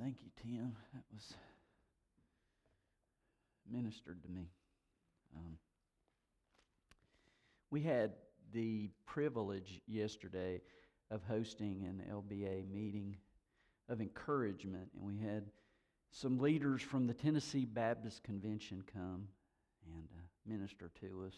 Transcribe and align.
Thank 0.00 0.16
you, 0.22 0.30
Tim. 0.42 0.74
That 0.92 1.04
was 1.12 1.34
ministered 3.70 4.22
to 4.24 4.28
me. 4.28 4.48
Um, 5.36 5.56
we 7.70 7.80
had 7.80 8.12
the 8.52 8.90
privilege 9.06 9.80
yesterday 9.86 10.60
of 11.10 11.22
hosting 11.28 11.84
an 11.84 12.02
LBA 12.10 12.68
meeting 12.72 13.16
of 13.88 14.00
encouragement, 14.00 14.88
and 14.96 15.06
we 15.06 15.16
had 15.24 15.44
some 16.10 16.38
leaders 16.38 16.82
from 16.82 17.06
the 17.06 17.14
Tennessee 17.14 17.64
Baptist 17.64 18.24
Convention 18.24 18.82
come 18.92 19.28
and 19.86 20.08
uh, 20.16 20.22
minister 20.44 20.90
to 21.00 21.24
us. 21.26 21.34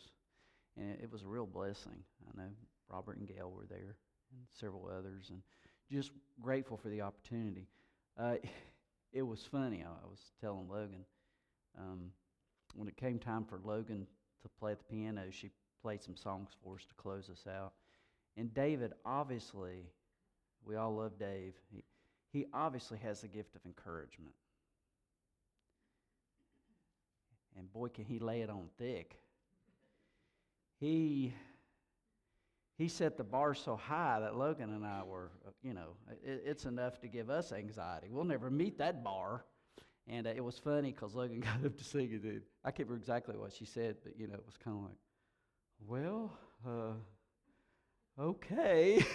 And 0.78 0.98
it 1.02 1.12
was 1.12 1.22
a 1.22 1.26
real 1.26 1.46
blessing. 1.46 2.04
I 2.26 2.40
know 2.40 2.48
Robert 2.90 3.18
and 3.18 3.28
Gail 3.28 3.50
were 3.50 3.66
there, 3.68 3.96
and 4.32 4.40
several 4.58 4.88
others, 4.98 5.30
and 5.30 5.42
just 5.90 6.10
grateful 6.40 6.78
for 6.78 6.88
the 6.88 7.02
opportunity. 7.02 7.66
Uh, 8.18 8.36
it 9.12 9.22
was 9.22 9.42
funny. 9.50 9.84
I, 9.84 10.06
was 10.08 10.20
telling 10.40 10.68
Logan 10.68 11.04
um, 11.78 12.10
when 12.74 12.88
it 12.88 12.96
came 12.96 13.18
time 13.18 13.44
for 13.44 13.60
Logan 13.64 14.06
to 14.42 14.48
play 14.60 14.74
the 14.74 14.94
piano, 14.94 15.22
she 15.30 15.50
played 15.82 16.02
some 16.02 16.16
songs 16.16 16.50
for 16.62 16.76
us 16.76 16.86
to 16.86 16.94
close 16.94 17.28
us 17.30 17.44
out. 17.46 17.72
And 18.36 18.52
David, 18.54 18.92
obviously, 19.04 19.90
we 20.64 20.76
all 20.76 20.94
love 20.96 21.18
Dave. 21.18 21.54
He, 21.70 21.84
he 22.32 22.46
obviously 22.52 22.98
has 22.98 23.20
the 23.20 23.28
gift 23.28 23.54
of 23.54 23.62
encouragement. 23.64 24.34
And 27.58 27.72
boy, 27.72 27.88
can 27.88 28.04
he 28.04 28.18
lay 28.18 28.42
it 28.42 28.50
on 28.50 28.68
thick. 28.78 29.16
He 30.78 31.32
he 32.76 32.88
set 32.88 33.16
the 33.16 33.24
bar 33.24 33.54
so 33.54 33.76
high 33.76 34.20
that 34.20 34.36
Logan 34.36 34.72
and 34.72 34.84
I 34.84 35.02
were, 35.02 35.30
uh, 35.46 35.50
you 35.62 35.72
know, 35.72 35.96
it, 36.24 36.42
it's 36.44 36.66
enough 36.66 37.00
to 37.00 37.08
give 37.08 37.30
us 37.30 37.52
anxiety. 37.52 38.08
We'll 38.10 38.24
never 38.24 38.50
meet 38.50 38.78
that 38.78 39.02
bar. 39.02 39.44
And 40.08 40.26
uh, 40.26 40.30
it 40.30 40.44
was 40.44 40.58
funny 40.58 40.92
because 40.92 41.14
Logan 41.14 41.40
got 41.40 41.64
up 41.64 41.76
to 41.76 41.84
sing 41.84 42.10
it. 42.12 42.22
Dude. 42.22 42.42
I 42.64 42.70
can't 42.70 42.88
remember 42.88 43.02
exactly 43.02 43.36
what 43.36 43.52
she 43.52 43.64
said, 43.64 43.96
but, 44.02 44.18
you 44.18 44.26
know, 44.26 44.34
it 44.34 44.44
was 44.44 44.56
kind 44.56 44.76
of 44.76 44.82
like, 44.84 44.98
well, 45.86 46.32
uh, 46.66 48.22
okay. 48.22 49.04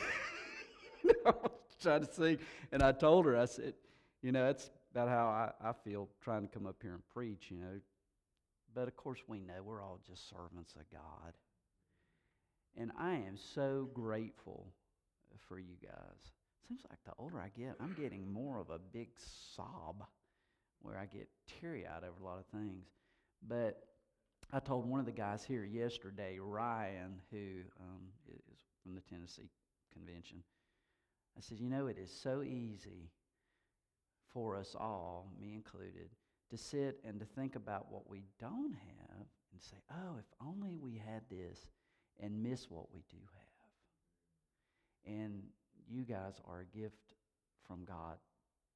I 1.25 1.29
was 1.29 1.75
trying 1.81 2.05
to 2.05 2.13
sing. 2.13 2.37
And 2.71 2.81
I 2.81 2.91
told 2.91 3.25
her, 3.25 3.37
I 3.37 3.45
said, 3.45 3.73
you 4.21 4.31
know, 4.31 4.45
that's 4.45 4.69
about 4.91 5.09
how 5.09 5.27
I, 5.27 5.69
I 5.69 5.73
feel 5.83 6.09
trying 6.21 6.43
to 6.43 6.47
come 6.47 6.65
up 6.65 6.77
here 6.81 6.93
and 6.93 7.07
preach, 7.13 7.47
you 7.49 7.57
know. 7.57 7.79
But 8.73 8.87
of 8.87 8.95
course, 8.95 9.19
we 9.27 9.39
know 9.39 9.61
we're 9.63 9.81
all 9.81 9.99
just 10.07 10.29
servants 10.29 10.75
of 10.75 10.89
God. 10.91 11.33
And 12.77 12.91
I 12.97 13.13
am 13.13 13.37
so 13.37 13.89
grateful 13.93 14.67
for 15.47 15.59
you 15.59 15.75
guys. 15.81 16.31
Seems 16.67 16.81
like 16.89 16.99
the 17.05 17.11
older 17.19 17.39
I 17.39 17.49
get, 17.49 17.75
I'm 17.79 17.95
getting 17.99 18.31
more 18.31 18.59
of 18.59 18.69
a 18.69 18.79
big 18.79 19.09
sob 19.55 20.03
where 20.81 20.97
I 20.97 21.05
get 21.05 21.27
teary 21.47 21.85
eyed 21.85 22.03
over 22.03 22.21
a 22.21 22.25
lot 22.25 22.39
of 22.39 22.45
things. 22.45 22.85
But 23.47 23.83
I 24.53 24.59
told 24.59 24.85
one 24.85 24.99
of 24.99 25.05
the 25.05 25.11
guys 25.11 25.43
here 25.43 25.65
yesterday, 25.65 26.37
Ryan, 26.39 27.21
who 27.31 27.61
um, 27.79 28.01
is 28.29 28.59
from 28.83 28.95
the 28.95 29.01
Tennessee 29.01 29.49
convention, 29.93 30.43
I 31.37 31.41
said, 31.41 31.59
You 31.59 31.69
know, 31.69 31.87
it 31.87 31.97
is 31.97 32.11
so 32.11 32.43
easy 32.43 33.11
for 34.33 34.55
us 34.57 34.75
all, 34.79 35.27
me 35.39 35.53
included, 35.53 36.09
to 36.49 36.57
sit 36.57 36.99
and 37.05 37.19
to 37.19 37.25
think 37.25 37.55
about 37.55 37.91
what 37.91 38.09
we 38.09 38.23
don't 38.39 38.73
have 38.73 39.25
and 39.51 39.61
say, 39.61 39.77
Oh, 39.91 40.17
if 40.19 40.25
only 40.45 40.75
we 40.75 41.01
had 41.05 41.21
this 41.29 41.67
and 42.19 42.43
miss 42.43 42.69
what 42.69 42.93
we 42.93 43.03
do 43.09 43.17
have. 45.05 45.15
And 45.15 45.43
you 45.89 46.03
guys 46.03 46.39
are 46.47 46.61
a 46.61 46.77
gift 46.77 47.15
from 47.67 47.83
God 47.85 48.17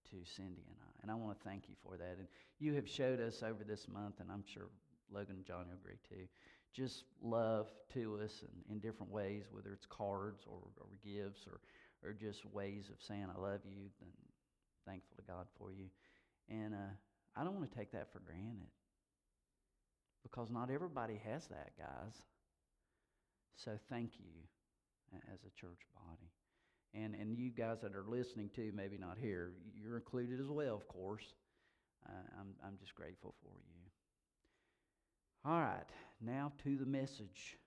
to 0.09 0.17
Cindy 0.23 0.64
and 0.67 0.78
I. 0.81 0.91
And 1.02 1.11
I 1.11 1.16
want 1.16 1.38
to 1.39 1.47
thank 1.47 1.67
you 1.67 1.75
for 1.83 1.97
that. 1.97 2.17
And 2.17 2.28
you 2.59 2.73
have 2.73 2.88
showed 2.88 3.19
us 3.19 3.44
over 3.44 3.63
this 3.63 3.88
month, 3.88 4.19
and 4.19 4.31
I'm 4.31 4.44
sure 4.45 4.69
Logan 5.11 5.36
and 5.38 5.45
Johnny 5.45 5.66
will 5.69 5.78
agree 5.78 5.97
too, 6.08 6.28
just 6.73 7.06
love 7.22 7.67
to 7.94 8.19
us 8.24 8.41
and 8.41 8.63
in 8.69 8.79
different 8.79 9.12
ways, 9.12 9.45
whether 9.51 9.72
it's 9.72 9.85
cards 9.85 10.44
or, 10.47 10.59
or 10.78 10.88
gifts 11.03 11.47
or, 11.47 11.59
or 12.07 12.13
just 12.13 12.45
ways 12.45 12.90
of 12.90 13.01
saying, 13.01 13.28
I 13.34 13.40
love 13.40 13.62
you 13.63 13.90
and 14.01 14.12
thankful 14.85 15.16
to 15.18 15.24
God 15.24 15.45
for 15.57 15.72
you. 15.72 15.85
And 16.50 16.74
uh, 16.74 16.94
I 17.35 17.44
don't 17.44 17.56
want 17.56 17.72
to 17.72 17.78
take 17.78 17.91
that 17.94 18.12
for 18.12 18.19
granted 18.19 18.68
because 20.24 20.50
not 20.50 20.69
everybody 20.69 21.19
has 21.24 21.47
that, 21.47 21.72
guys. 21.78 22.22
So 23.55 23.71
thank 23.89 24.11
you 24.19 24.31
as 25.33 25.39
a 25.45 25.59
church 25.59 25.81
body. 25.93 26.31
And, 26.93 27.16
and 27.16 27.38
you 27.38 27.51
guys 27.51 27.79
that 27.81 27.95
are 27.95 28.05
listening 28.07 28.49
too, 28.55 28.71
maybe 28.73 28.97
not 28.97 29.17
here, 29.19 29.51
you're 29.73 29.97
included 29.97 30.39
as 30.39 30.47
well, 30.47 30.75
of 30.75 30.88
course. 30.88 31.33
Uh, 32.07 32.39
I'm, 32.39 32.53
I'm 32.65 32.77
just 32.79 32.95
grateful 32.95 33.33
for 33.41 33.51
you. 33.67 33.75
All 35.44 35.59
right, 35.59 35.85
now 36.21 36.51
to 36.63 36.75
the 36.75 36.85
message. 36.85 37.57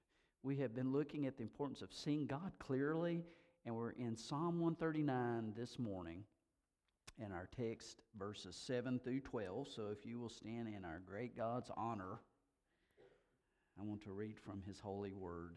We 0.43 0.57
have 0.57 0.75
been 0.75 0.93
looking 0.93 1.27
at 1.27 1.37
the 1.37 1.43
importance 1.43 1.83
of 1.83 1.93
seeing 1.93 2.27
God 2.27 2.53
clearly, 2.59 3.25
and 3.67 3.75
we're 3.75 3.91
in 3.91 4.17
Psalm 4.17 4.61
139 4.61 5.53
this 5.57 5.79
morning, 5.79 6.25
and 7.23 7.33
our 7.33 7.49
text 7.57 8.01
verses 8.19 8.57
7 8.57 9.01
through 9.01 9.21
12. 9.21 9.69
So 9.69 9.89
if 9.93 10.07
you 10.07 10.19
will 10.19 10.31
stand 10.31 10.69
in 10.69 10.85
our 10.85 11.01
great 11.05 11.37
God's 11.37 11.71
honor, 11.77 12.21
I 13.79 13.85
want 13.85 14.03
to 14.03 14.13
read 14.13 14.39
from 14.41 14.63
his 14.67 14.81
holy 14.81 15.13
word. 15.13 15.57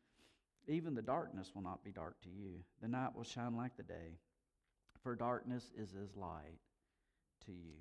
even 0.67 0.93
the 0.93 1.01
darkness 1.01 1.51
will 1.53 1.63
not 1.63 1.83
be 1.83 1.91
dark 1.91 2.21
to 2.21 2.29
you. 2.29 2.59
The 2.81 2.87
night 2.87 3.15
will 3.15 3.23
shine 3.23 3.55
like 3.55 3.75
the 3.77 3.83
day, 3.83 4.17
for 5.03 5.15
darkness 5.15 5.71
is 5.77 5.95
as 6.01 6.15
light 6.15 6.59
to 7.45 7.51
you. 7.51 7.73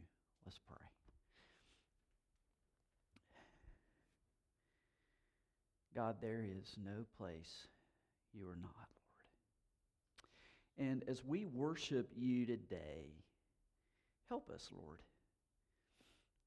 Let's 0.45 0.59
pray. 0.59 0.79
God, 5.95 6.17
there 6.21 6.43
is 6.43 6.77
no 6.83 7.05
place 7.19 7.67
you 8.33 8.49
are 8.49 8.57
not, 8.57 8.89
Lord. 10.79 10.89
And 10.89 11.05
as 11.09 11.25
we 11.25 11.47
worship 11.47 12.09
you 12.17 12.47
today, 12.47 13.13
help 14.29 14.51
us, 14.51 14.71
Lord. 14.73 15.01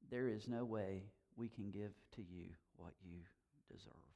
There 0.10 0.30
is 0.30 0.48
no 0.48 0.64
way 0.64 1.04
we 1.36 1.50
can 1.50 1.72
give 1.72 1.92
to 2.16 2.22
you 2.22 2.46
what 2.78 2.94
you 3.04 3.20
deserve 3.70 4.13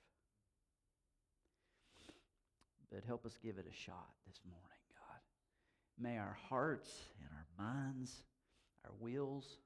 but 2.91 3.03
help 3.05 3.25
us 3.25 3.37
give 3.43 3.57
it 3.57 3.67
a 3.69 3.75
shot 3.75 4.13
this 4.25 4.39
morning, 4.45 4.83
God. 4.95 5.21
May 5.99 6.17
our 6.17 6.37
hearts 6.49 6.89
and 7.21 7.29
our 7.31 7.65
minds, 7.65 8.23
our 8.85 8.93
wills, 8.99 9.57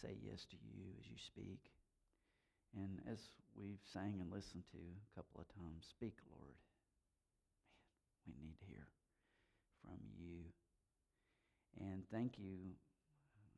say 0.00 0.16
yes 0.22 0.44
to 0.50 0.56
you 0.56 0.84
as 1.00 1.08
you 1.08 1.16
speak. 1.18 1.72
And 2.76 3.00
as 3.10 3.18
we've 3.56 3.80
sang 3.92 4.20
and 4.20 4.30
listened 4.30 4.64
to 4.72 4.78
a 4.78 5.14
couple 5.16 5.40
of 5.40 5.48
times, 5.48 5.86
speak, 5.88 6.14
Lord. 6.28 6.60
Man, 8.26 8.36
we 8.40 8.46
need 8.46 8.58
to 8.60 8.66
hear 8.66 8.86
from 9.82 9.98
you. 10.20 10.44
And 11.80 12.04
thank 12.12 12.38
you. 12.38 12.76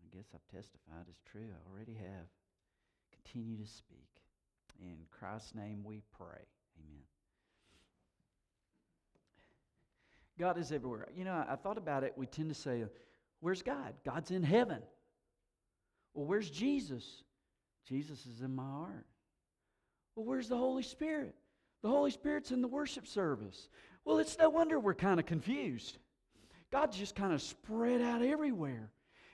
I 0.00 0.16
guess 0.16 0.26
I've 0.34 0.46
testified 0.54 1.06
as 1.10 1.20
true. 1.26 1.50
I 1.50 1.58
already 1.70 1.94
have. 1.94 2.30
Continue 3.12 3.58
to 3.58 3.66
speak. 3.66 4.08
In 4.80 4.96
Christ's 5.10 5.54
name 5.54 5.82
we 5.84 6.02
pray. 6.16 6.46
Amen. 6.78 7.17
God 10.38 10.58
is 10.58 10.72
everywhere. 10.72 11.08
You 11.16 11.24
know, 11.24 11.44
I 11.48 11.56
thought 11.56 11.78
about 11.78 12.04
it. 12.04 12.12
We 12.16 12.26
tend 12.26 12.48
to 12.48 12.54
say, 12.54 12.84
Where's 13.40 13.62
God? 13.62 13.94
God's 14.04 14.30
in 14.30 14.42
heaven. 14.42 14.82
Well, 16.14 16.26
where's 16.26 16.50
Jesus? 16.50 17.22
Jesus 17.88 18.26
is 18.26 18.42
in 18.42 18.54
my 18.54 18.62
heart. 18.62 19.06
Well, 20.14 20.26
where's 20.26 20.48
the 20.48 20.56
Holy 20.56 20.82
Spirit? 20.82 21.34
The 21.82 21.88
Holy 21.88 22.10
Spirit's 22.10 22.50
in 22.50 22.60
the 22.60 22.68
worship 22.68 23.06
service. 23.06 23.68
Well, 24.04 24.18
it's 24.18 24.36
no 24.38 24.50
wonder 24.50 24.80
we're 24.80 24.94
kind 24.94 25.20
of 25.20 25.26
confused. 25.26 25.98
God's 26.72 26.96
just 26.96 27.14
kind 27.14 27.32
of 27.32 27.40
spread 27.40 28.00
out 28.00 28.22
everywhere. 28.22 28.90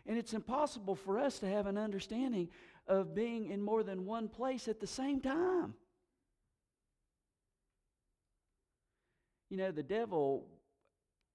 And 0.06 0.18
it's 0.18 0.34
impossible 0.34 0.94
for 0.94 1.18
us 1.18 1.38
to 1.38 1.48
have 1.48 1.66
an 1.66 1.78
understanding 1.78 2.48
of 2.86 3.14
being 3.14 3.50
in 3.50 3.62
more 3.62 3.82
than 3.82 4.04
one 4.04 4.28
place 4.28 4.68
at 4.68 4.78
the 4.78 4.86
same 4.86 5.20
time. 5.20 5.74
You 9.48 9.56
know, 9.56 9.70
the 9.70 9.82
devil 9.82 10.46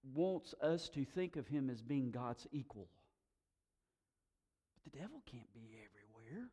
wants 0.04 0.54
us 0.62 0.90
to 0.90 1.06
think 1.06 1.36
of 1.36 1.48
him 1.48 1.70
as 1.70 1.82
being 1.82 2.12
God's 2.12 2.48
equal. 2.52 2.88
But 4.76 4.92
the 4.92 5.00
devil 5.00 5.22
can't 5.26 5.54
be 5.54 5.72
everywhere. 5.74 6.50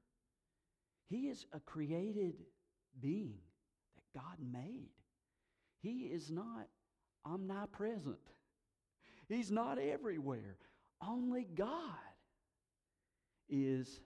He 1.09 1.29
is 1.29 1.47
a 1.53 1.61
created 1.61 2.35
being 3.01 3.39
that 3.95 4.21
God 4.21 4.39
made. 4.41 4.91
He 5.83 6.07
is 6.07 6.31
not 6.31 6.67
omnipresent. 7.25 8.17
He's 9.29 9.51
not 9.51 9.79
everywhere. 9.79 10.57
Only 11.01 11.45
God 11.45 11.71
is 13.49 14.01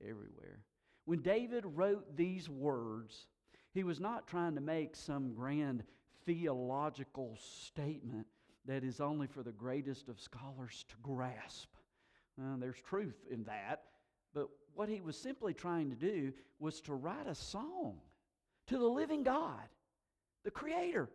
everywhere. 0.00 0.60
When 1.04 1.20
David 1.20 1.64
wrote 1.66 2.16
these 2.16 2.48
words, 2.48 3.26
he 3.72 3.84
was 3.84 4.00
not 4.00 4.26
trying 4.26 4.54
to 4.54 4.60
make 4.60 4.96
some 4.96 5.34
grand 5.34 5.82
theological 6.24 7.36
statement 7.40 8.26
that 8.66 8.84
is 8.84 9.00
only 9.00 9.26
for 9.26 9.42
the 9.42 9.52
greatest 9.52 10.08
of 10.08 10.20
scholars 10.20 10.84
to 10.88 10.94
grasp. 11.02 11.68
Uh, 12.40 12.56
there's 12.58 12.80
truth 12.80 13.16
in 13.30 13.44
that, 13.44 13.82
but 14.34 14.48
what 14.74 14.88
he 14.88 15.00
was 15.00 15.16
simply 15.16 15.52
trying 15.52 15.90
to 15.90 15.96
do 15.96 16.32
was 16.58 16.80
to 16.80 16.94
write 16.94 17.26
a 17.26 17.34
song 17.34 17.98
to 18.68 18.78
the 18.78 18.86
living 18.86 19.22
God, 19.22 19.68
the 20.44 20.50
Creator. 20.50 21.10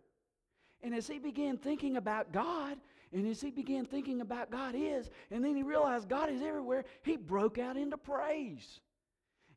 And 0.84 0.94
as 0.94 1.08
he 1.08 1.18
began 1.18 1.58
thinking 1.58 1.98
about 1.98 2.32
God, 2.32 2.78
and 3.12 3.28
as 3.28 3.42
he 3.42 3.50
began 3.50 3.86
thinking 3.86 4.22
about 4.22 4.52
God 4.52 4.76
is, 4.78 5.10
and 5.32 5.44
then 5.44 5.56
he 5.56 5.64
realized 5.64 6.10
God 6.10 6.30
is 6.30 6.42
everywhere, 6.42 6.86
he 7.04 7.18
broke 7.18 7.58
out 7.58 7.78
into 7.78 7.98
praise. 7.98 8.80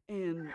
And 0.09 0.51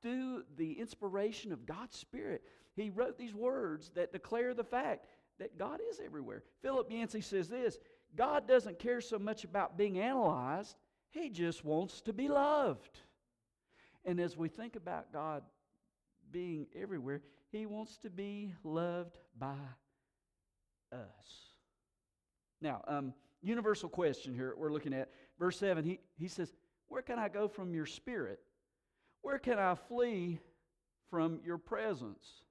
through 0.00 0.44
the 0.56 0.72
inspiration 0.72 1.52
of 1.52 1.66
God's 1.66 1.96
Spirit, 1.96 2.42
he 2.76 2.90
wrote 2.90 3.18
these 3.18 3.34
words 3.34 3.90
that 3.94 4.12
declare 4.12 4.54
the 4.54 4.64
fact 4.64 5.06
that 5.38 5.58
God 5.58 5.80
is 5.90 6.00
everywhere. 6.04 6.42
Philip 6.62 6.90
Yancey 6.90 7.20
says 7.20 7.48
this 7.48 7.78
God 8.14 8.48
doesn't 8.48 8.78
care 8.78 9.00
so 9.00 9.18
much 9.18 9.44
about 9.44 9.76
being 9.76 9.98
analyzed, 9.98 10.76
he 11.10 11.28
just 11.30 11.64
wants 11.64 12.00
to 12.02 12.12
be 12.12 12.28
loved. 12.28 13.00
And 14.04 14.20
as 14.20 14.36
we 14.36 14.48
think 14.48 14.76
about 14.76 15.12
God 15.12 15.42
being 16.30 16.66
everywhere, 16.80 17.22
he 17.50 17.66
wants 17.66 17.96
to 17.98 18.10
be 18.10 18.54
loved 18.62 19.18
by 19.38 19.56
us. 20.92 21.00
Now, 22.60 22.82
um, 22.86 23.12
universal 23.42 23.88
question 23.88 24.34
here 24.34 24.54
we're 24.56 24.72
looking 24.72 24.94
at. 24.94 25.10
Verse 25.38 25.58
7, 25.58 25.84
he, 25.84 26.00
he 26.18 26.28
says, 26.28 26.52
Where 26.88 27.02
can 27.02 27.18
I 27.18 27.28
go 27.28 27.48
from 27.48 27.74
your 27.74 27.86
spirit? 27.86 28.40
Where 29.22 29.38
can 29.38 29.58
I 29.58 29.74
flee 29.74 30.38
from 31.10 31.40
your 31.44 31.58
presence? 31.58 32.42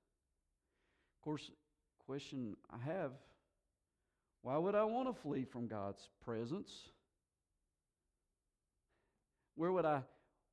Of 1.17 1.23
course, 1.23 1.49
question 2.05 2.55
I 2.71 2.77
have 2.85 3.11
why 4.45 4.57
would 4.59 4.75
I 4.75 4.83
want 4.83 5.07
to 5.07 5.21
flee 5.21 5.43
from 5.43 5.65
God's 5.65 6.07
presence? 6.23 6.69
Where 9.55 9.71
would 9.71 9.85
I 9.85 10.03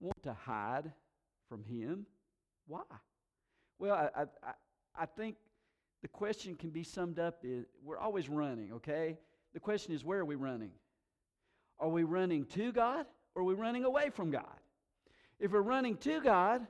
want 0.01 0.23
to 0.23 0.33
hide 0.33 0.91
from 1.47 1.63
Him? 1.63 2.07
Why? 2.67 2.81
Well, 3.79 3.95
I, 3.95 4.23
I, 4.23 4.53
I 4.99 5.05
think 5.05 5.37
the 6.01 6.09
question 6.09 6.55
can 6.55 6.71
be 6.71 6.83
summed 6.83 7.19
up 7.19 7.41
is 7.43 7.67
we're 7.85 7.99
always 7.99 8.31
running, 8.31 8.73
okay? 8.73 9.19
The 9.53 9.61
question 9.61 9.95
is 9.95 10.07
where 10.07 10.21
are 10.21 10.25
we 10.25 10.37
running? 10.37 10.71
Are 11.79 11.91
we 11.91 12.05
running 12.05 12.47
to 12.47 12.73
God 12.73 13.05
or 13.35 13.43
are 13.43 13.45
we 13.45 13.53
running 13.53 13.85
away 13.85 14.09
from 14.09 14.31
God? 14.31 14.57
If 15.39 15.53
we're 15.53 15.61
running 15.61 15.99
to 15.99 16.19
God, 16.23 16.67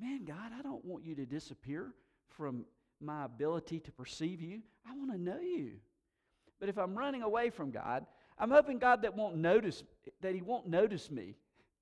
man, 0.00 0.24
God, 0.24 0.50
I 0.58 0.62
don't 0.62 0.84
want 0.84 1.04
you 1.04 1.14
to 1.14 1.26
disappear 1.26 1.92
from 2.36 2.64
my 3.00 3.24
ability 3.24 3.80
to 3.80 3.92
perceive 3.92 4.40
you. 4.40 4.62
I 4.88 4.96
want 4.96 5.12
to 5.12 5.18
know 5.18 5.40
you. 5.40 5.72
But 6.58 6.68
if 6.68 6.78
I'm 6.78 6.96
running 6.96 7.22
away 7.22 7.50
from 7.50 7.70
God, 7.70 8.06
I'm 8.38 8.50
hoping 8.50 8.78
God 8.78 9.02
that 9.02 9.16
won't 9.16 9.36
notice 9.36 9.82
that 10.20 10.34
He 10.34 10.42
won't 10.42 10.66
notice 10.66 11.10
me 11.10 11.34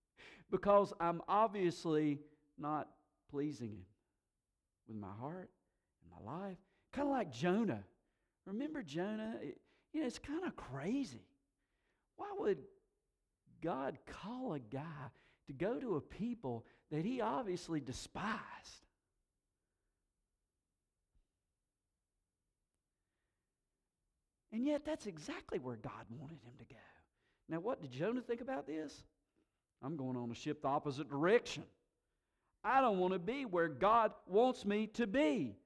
because 0.50 0.92
I'm 1.00 1.22
obviously 1.28 2.18
not 2.58 2.88
pleasing 3.30 3.70
Him 3.70 3.84
with 4.88 4.96
my 4.96 5.12
heart 5.20 5.50
and 6.02 6.26
my 6.26 6.32
life. 6.32 6.58
Kind 6.92 7.08
of 7.08 7.12
like 7.12 7.32
Jonah. 7.32 7.82
Remember 8.46 8.82
Jonah? 8.82 9.36
It, 9.42 9.58
you 9.92 10.00
know, 10.00 10.06
it's 10.06 10.18
kind 10.18 10.44
of 10.44 10.56
crazy. 10.56 11.26
Why 12.16 12.26
would 12.38 12.58
God 13.62 13.98
call 14.06 14.54
a 14.54 14.60
guy 14.60 14.82
to 15.46 15.52
go 15.52 15.78
to 15.78 15.96
a 15.96 16.00
people 16.00 16.66
that 16.90 17.04
he 17.04 17.20
obviously 17.20 17.80
despised? 17.80 18.83
And 24.54 24.64
yet, 24.64 24.84
that's 24.84 25.06
exactly 25.06 25.58
where 25.58 25.74
God 25.74 26.04
wanted 26.08 26.38
him 26.44 26.52
to 26.60 26.64
go. 26.64 26.80
Now, 27.48 27.58
what 27.58 27.82
did 27.82 27.90
Jonah 27.90 28.20
think 28.20 28.40
about 28.40 28.68
this? 28.68 29.02
I'm 29.82 29.96
going 29.96 30.16
on 30.16 30.30
a 30.30 30.34
ship 30.34 30.62
the 30.62 30.68
opposite 30.68 31.10
direction. 31.10 31.64
I 32.62 32.80
don't 32.80 33.00
want 33.00 33.14
to 33.14 33.18
be 33.18 33.46
where 33.46 33.66
God 33.66 34.12
wants 34.28 34.64
me 34.64 34.86
to 34.94 35.08
be. 35.08 35.56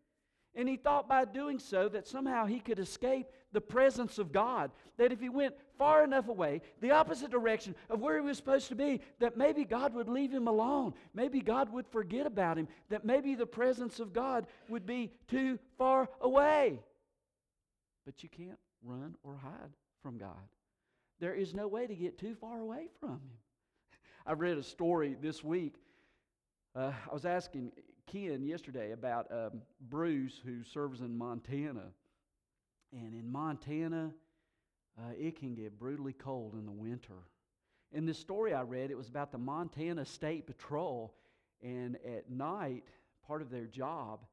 And 0.55 0.67
he 0.67 0.79
thought 0.79 1.07
by 1.07 1.27
doing 1.27 1.59
so 1.59 1.91
that 1.91 2.09
somehow 2.09 2.47
he 2.47 2.61
could 2.61 2.79
escape 2.79 3.27
the 3.53 3.61
presence 3.61 4.19
of 4.19 4.33
God. 4.33 4.71
That 4.97 5.13
if 5.13 5.21
he 5.21 5.29
went 5.29 5.55
far 5.77 6.03
enough 6.03 6.29
away, 6.29 6.63
the 6.81 6.93
opposite 6.93 7.31
direction 7.31 7.75
of 7.91 8.01
where 8.01 8.15
he 8.15 8.23
was 8.23 8.39
supposed 8.39 8.69
to 8.69 8.75
be, 8.75 9.03
that 9.19 9.37
maybe 9.37 9.67
God 9.67 9.93
would 9.93 10.09
leave 10.09 10.33
him 10.33 10.49
alone. 10.49 10.95
Maybe 11.13 11.43
God 11.43 11.71
would 11.75 11.87
forget 11.89 12.25
about 12.25 12.57
him. 12.57 12.69
That 12.89 13.05
maybe 13.05 13.35
the 13.35 13.45
presence 13.45 14.01
of 14.01 14.15
God 14.15 14.47
would 14.71 14.87
be 14.87 15.13
too 15.29 15.59
far 15.77 16.09
away. 16.23 16.81
But 18.07 18.23
you 18.23 18.31
can't 18.31 18.59
run 18.83 19.17
or 19.23 19.37
hide 19.37 19.73
from 20.03 20.19
God. 20.19 20.49
There 21.21 21.35
is 21.35 21.55
no 21.55 21.67
way 21.67 21.87
to 21.87 21.95
get 21.95 22.19
too 22.19 22.35
far 22.35 22.61
away 22.61 22.89
from 23.01 23.11
him. 23.11 23.39
I 24.27 24.33
read 24.33 24.59
a 24.59 24.63
story 24.63 25.17
this 25.21 25.43
week. 25.43 25.75
Uh, 26.75 26.93
I 27.11 27.13
was 27.13 27.25
asking 27.25 27.73
Ken 28.07 28.45
yesterday 28.45 28.93
about 28.93 29.27
um, 29.33 29.63
Bruce, 29.89 30.41
who 30.45 30.63
serves 30.63 31.01
in 31.01 31.17
Montana. 31.17 31.93
And 32.93 33.15
in 33.15 33.31
Montana, 33.31 34.13
uh, 34.99 35.13
it 35.19 35.39
can 35.39 35.55
get 35.55 35.79
brutally 35.79 36.13
cold 36.13 36.55
in 36.55 36.65
the 36.65 36.73
winter. 36.73 37.27
In 37.93 38.07
this 38.07 38.19
story 38.19 38.55
I 38.55 38.63
read, 38.63 38.91
it 38.91 38.97
was 38.97 39.09
about 39.09 39.33
the 39.33 39.39
Montana 39.39 40.05
State 40.05 40.47
Patrol. 40.47 41.15
And 41.63 41.97
at 42.07 42.31
night, 42.31 42.85
part 43.27 43.43
of 43.43 43.51
their 43.51 43.67
job 43.67 44.25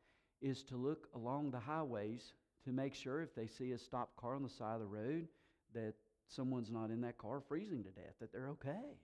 is 0.42 0.62
to 0.64 0.76
look 0.76 1.08
along 1.16 1.52
the 1.52 1.60
highways 1.60 2.34
to 2.66 2.72
make 2.72 2.94
sure 2.94 3.22
if 3.22 3.34
they 3.36 3.48
see 3.48 3.72
a 3.72 3.80
stopped 3.80 4.18
car 4.18 4.36
on 4.36 4.44
the 4.44 4.50
side 4.50 4.76
of 4.76 4.82
the 4.82 4.86
road 4.86 5.28
that 5.74 5.94
someone's 6.28 6.72
not 6.72 6.90
in 6.90 7.02
that 7.02 7.18
car 7.18 7.42
freezing 7.48 7.84
to 7.84 7.90
death, 7.92 8.16
that 8.20 8.32
they're 8.32 8.50
okay. 8.50 8.98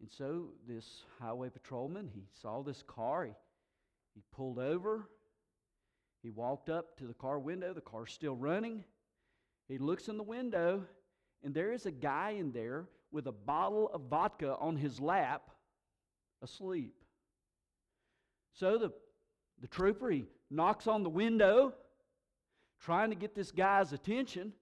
And 0.00 0.10
so 0.10 0.50
this 0.66 1.02
highway 1.20 1.48
patrolman, 1.48 2.08
he 2.12 2.22
saw 2.40 2.62
this 2.62 2.84
car. 2.86 3.24
He 3.24 3.32
he 4.18 4.24
pulled 4.32 4.58
over. 4.58 5.08
He 6.24 6.30
walked 6.30 6.68
up 6.68 6.98
to 6.98 7.04
the 7.04 7.14
car 7.14 7.38
window. 7.38 7.72
The 7.72 7.80
car's 7.80 8.12
still 8.12 8.34
running. 8.34 8.82
He 9.68 9.78
looks 9.78 10.08
in 10.08 10.16
the 10.16 10.24
window, 10.24 10.82
and 11.44 11.54
there 11.54 11.70
is 11.70 11.86
a 11.86 11.92
guy 11.92 12.30
in 12.30 12.50
there 12.50 12.86
with 13.12 13.28
a 13.28 13.32
bottle 13.32 13.90
of 13.94 14.02
vodka 14.10 14.56
on 14.58 14.74
his 14.74 14.98
lap, 14.98 15.50
asleep. 16.42 16.96
So 18.54 18.76
the, 18.76 18.92
the 19.60 19.68
trooper, 19.68 20.10
he 20.10 20.24
knocks 20.50 20.88
on 20.88 21.04
the 21.04 21.10
window, 21.10 21.74
trying 22.80 23.10
to 23.10 23.16
get 23.16 23.34
this 23.34 23.50
guy's 23.50 23.92
attention. 23.92 24.52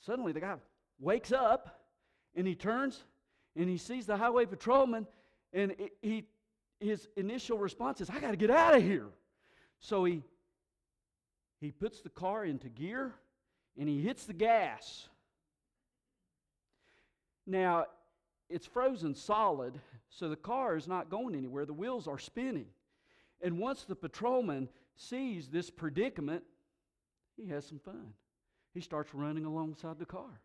Suddenly, 0.00 0.32
the 0.32 0.40
guy 0.40 0.56
wakes 0.98 1.32
up 1.32 1.84
and 2.34 2.46
he 2.46 2.54
turns 2.54 3.02
and 3.56 3.68
he 3.68 3.76
sees 3.76 4.06
the 4.06 4.16
highway 4.16 4.46
patrolman 4.46 5.06
and 5.52 5.74
he 6.00 6.24
his 6.82 7.08
initial 7.16 7.58
response 7.58 8.00
is, 8.00 8.10
I 8.10 8.18
got 8.18 8.32
to 8.32 8.36
get 8.36 8.50
out 8.50 8.74
of 8.74 8.82
here. 8.82 9.06
So 9.80 10.04
he, 10.04 10.22
he 11.60 11.70
puts 11.70 12.00
the 12.00 12.10
car 12.10 12.44
into 12.44 12.68
gear 12.68 13.14
and 13.78 13.88
he 13.88 14.00
hits 14.00 14.24
the 14.24 14.32
gas. 14.32 15.08
Now, 17.46 17.86
it's 18.48 18.66
frozen 18.66 19.14
solid, 19.14 19.80
so 20.10 20.28
the 20.28 20.36
car 20.36 20.76
is 20.76 20.86
not 20.86 21.08
going 21.08 21.34
anywhere. 21.34 21.64
The 21.64 21.72
wheels 21.72 22.06
are 22.06 22.18
spinning. 22.18 22.66
And 23.40 23.58
once 23.58 23.84
the 23.84 23.96
patrolman 23.96 24.68
sees 24.96 25.48
this 25.48 25.70
predicament, 25.70 26.44
he 27.36 27.48
has 27.48 27.66
some 27.66 27.78
fun. 27.78 28.12
He 28.74 28.80
starts 28.80 29.14
running 29.14 29.44
alongside 29.44 29.98
the 29.98 30.06
car. 30.06 30.40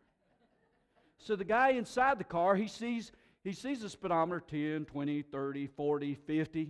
So 1.18 1.36
the 1.36 1.44
guy 1.44 1.70
inside 1.70 2.18
the 2.18 2.24
car, 2.24 2.54
he 2.54 2.68
sees 2.68 3.12
he 3.44 3.52
sees 3.52 3.80
the 3.80 3.88
speedometer 3.88 4.40
10, 4.40 4.84
20, 4.84 5.22
30, 5.22 5.66
40, 5.68 6.14
50. 6.14 6.68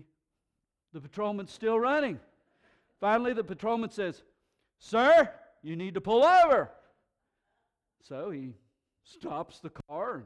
The 0.93 1.01
patrolman's 1.01 1.51
still 1.51 1.79
running. 1.79 2.21
Finally, 3.01 3.33
the 3.33 3.45
patrolman 3.45 3.91
says, 3.91 4.23
Sir, 4.79 5.31
you 5.63 5.77
need 5.77 5.95
to 5.95 6.01
pull 6.01 6.25
over. 6.25 6.71
So 8.03 8.31
he 8.31 8.55
stops 9.03 9.61
the 9.61 9.71
car. 9.71 10.17
And 10.17 10.25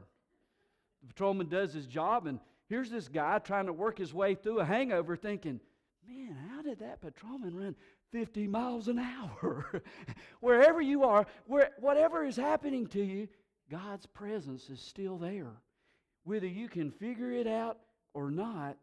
the 1.01 1.07
patrolman 1.07 1.47
does 1.49 1.73
his 1.73 1.87
job. 1.87 2.27
And 2.27 2.39
here's 2.69 2.91
this 2.91 3.07
guy 3.07 3.39
trying 3.39 3.65
to 3.65 3.73
work 3.73 3.97
his 3.97 4.13
way 4.13 4.35
through 4.35 4.59
a 4.59 4.65
hangover 4.65 5.15
thinking, 5.15 5.59
Man, 6.07 6.35
how 6.49 6.61
did 6.61 6.73
did 6.77 6.87
that 6.87 7.01
patrolman 7.01 7.55
run 7.55 7.75
50 8.13 8.47
miles 8.47 8.87
an 8.87 8.99
hour? 8.99 9.83
Wherever 10.39 10.81
you 10.81 11.03
are, 11.03 11.25
where, 11.47 11.71
whatever 11.79 12.23
is 12.23 12.37
happening 12.37 12.87
to 12.87 13.03
you, 13.03 13.27
God's 13.69 14.05
presence 14.05 14.69
is 14.69 14.79
still 14.79 15.17
there. 15.17 15.51
Whether 16.23 16.47
you 16.47 16.69
can 16.69 16.91
figure 16.91 17.31
it 17.31 17.47
out 17.47 17.79
or 18.13 18.31
not, 18.31 18.77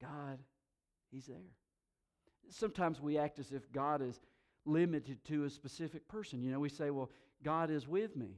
God, 0.00 0.38
He's 1.10 1.26
there. 1.26 1.38
Sometimes 2.50 3.00
we 3.00 3.18
act 3.18 3.38
as 3.38 3.50
if 3.50 3.72
God 3.72 4.02
is 4.02 4.20
limited 4.64 5.24
to 5.24 5.44
a 5.44 5.50
specific 5.50 6.06
person. 6.06 6.42
You 6.42 6.52
know, 6.52 6.60
we 6.60 6.68
say, 6.68 6.90
well, 6.90 7.10
God 7.42 7.70
is 7.70 7.88
with 7.88 8.14
me. 8.14 8.36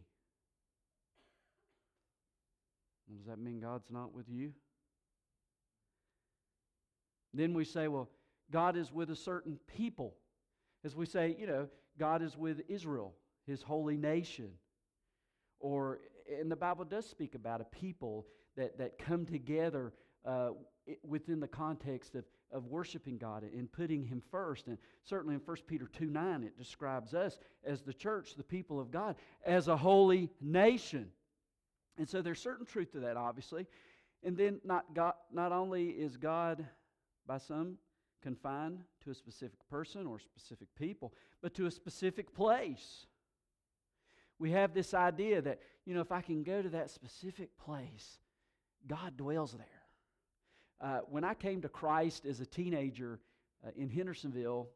Does 3.16 3.26
that 3.26 3.38
mean 3.38 3.60
God's 3.60 3.90
not 3.90 4.14
with 4.14 4.28
you? 4.28 4.52
Then 7.34 7.54
we 7.54 7.64
say, 7.64 7.88
well, 7.88 8.08
God 8.50 8.76
is 8.76 8.92
with 8.92 9.10
a 9.10 9.16
certain 9.16 9.58
people. 9.66 10.14
As 10.84 10.94
we 10.94 11.06
say, 11.06 11.36
you 11.38 11.46
know, 11.46 11.68
God 11.98 12.22
is 12.22 12.36
with 12.36 12.62
Israel, 12.68 13.14
his 13.46 13.62
holy 13.62 13.96
nation. 13.96 14.50
Or, 15.60 15.98
and 16.40 16.50
the 16.50 16.56
Bible 16.56 16.84
does 16.84 17.08
speak 17.08 17.34
about 17.34 17.60
a 17.60 17.64
people 17.64 18.26
that, 18.56 18.78
that 18.78 18.98
come 18.98 19.26
together 19.26 19.92
uh, 20.24 20.50
within 21.06 21.40
the 21.40 21.48
context 21.48 22.14
of, 22.14 22.24
of 22.52 22.66
worshiping 22.66 23.18
God 23.18 23.42
and 23.42 23.70
putting 23.70 24.04
Him 24.04 24.22
first. 24.30 24.66
And 24.66 24.78
certainly 25.04 25.34
in 25.34 25.40
1 25.40 25.56
Peter 25.66 25.86
2 25.86 26.06
9, 26.06 26.44
it 26.44 26.56
describes 26.56 27.14
us 27.14 27.38
as 27.64 27.82
the 27.82 27.92
church, 27.92 28.34
the 28.36 28.42
people 28.42 28.80
of 28.80 28.90
God, 28.90 29.16
as 29.44 29.68
a 29.68 29.76
holy 29.76 30.30
nation. 30.40 31.08
And 31.98 32.08
so 32.08 32.22
there's 32.22 32.40
certain 32.40 32.66
truth 32.66 32.92
to 32.92 33.00
that, 33.00 33.16
obviously. 33.16 33.66
And 34.22 34.36
then 34.36 34.60
not, 34.64 34.94
God, 34.94 35.14
not 35.32 35.52
only 35.52 35.88
is 35.88 36.16
God, 36.16 36.64
by 37.26 37.38
some, 37.38 37.76
confined 38.22 38.80
to 39.04 39.10
a 39.10 39.14
specific 39.14 39.58
person 39.70 40.06
or 40.06 40.18
specific 40.18 40.68
people, 40.76 41.12
but 41.42 41.54
to 41.54 41.66
a 41.66 41.70
specific 41.70 42.34
place. 42.34 43.06
We 44.38 44.52
have 44.52 44.72
this 44.72 44.94
idea 44.94 45.42
that, 45.42 45.60
you 45.84 45.94
know, 45.94 46.00
if 46.00 46.12
I 46.12 46.20
can 46.20 46.42
go 46.42 46.62
to 46.62 46.68
that 46.70 46.90
specific 46.90 47.56
place, 47.58 48.18
God 48.86 49.16
dwells 49.16 49.52
there. 49.52 49.66
Uh, 50.80 51.00
when 51.08 51.24
I 51.24 51.34
came 51.34 51.60
to 51.62 51.68
Christ 51.68 52.24
as 52.24 52.40
a 52.40 52.46
teenager 52.46 53.18
uh, 53.66 53.70
in 53.76 53.88
Hendersonville, 53.88 54.68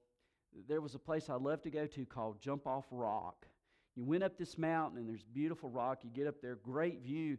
there 0.68 0.80
was 0.80 0.94
a 0.94 0.98
place 0.98 1.30
I 1.30 1.34
loved 1.34 1.62
to 1.64 1.70
go 1.70 1.86
to 1.86 2.04
called 2.04 2.40
Jump 2.40 2.66
Off 2.66 2.86
Rock. 2.90 3.46
You 3.94 4.04
went 4.04 4.24
up 4.24 4.36
this 4.36 4.58
mountain 4.58 4.98
and 4.98 5.08
there's 5.08 5.22
beautiful 5.22 5.70
rock. 5.70 6.00
You 6.02 6.10
get 6.10 6.26
up 6.26 6.40
there, 6.42 6.56
great 6.56 7.02
view. 7.02 7.38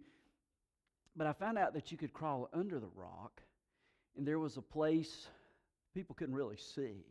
But 1.15 1.27
I 1.27 1.33
found 1.33 1.57
out 1.57 1.73
that 1.73 1.91
you 1.91 1.97
could 1.97 2.13
crawl 2.13 2.49
under 2.53 2.79
the 2.79 2.89
rock, 2.95 3.41
and 4.17 4.27
there 4.27 4.39
was 4.39 4.57
a 4.57 4.61
place 4.61 5.27
people 5.93 6.15
couldn't 6.15 6.35
really 6.35 6.57
see. 6.57 7.05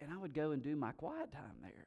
And 0.00 0.12
I 0.12 0.16
would 0.16 0.34
go 0.34 0.52
and 0.52 0.62
do 0.62 0.76
my 0.76 0.92
quiet 0.92 1.32
time 1.32 1.56
there. 1.62 1.86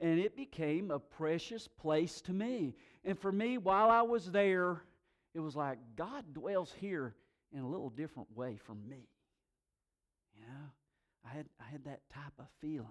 And 0.00 0.18
it 0.18 0.36
became 0.36 0.90
a 0.90 0.98
precious 0.98 1.68
place 1.68 2.20
to 2.22 2.32
me. 2.32 2.74
And 3.04 3.18
for 3.18 3.32
me, 3.32 3.58
while 3.58 3.90
I 3.90 4.02
was 4.02 4.30
there, 4.30 4.82
it 5.34 5.40
was 5.40 5.56
like 5.56 5.78
God 5.96 6.24
dwells 6.34 6.72
here 6.80 7.14
in 7.52 7.60
a 7.60 7.68
little 7.68 7.90
different 7.90 8.28
way 8.36 8.56
from 8.56 8.88
me. 8.88 9.08
You 10.34 10.42
know, 10.42 10.70
I 11.24 11.36
had, 11.36 11.46
I 11.60 11.70
had 11.70 11.84
that 11.84 12.00
type 12.12 12.32
of 12.38 12.46
feeling. 12.60 12.86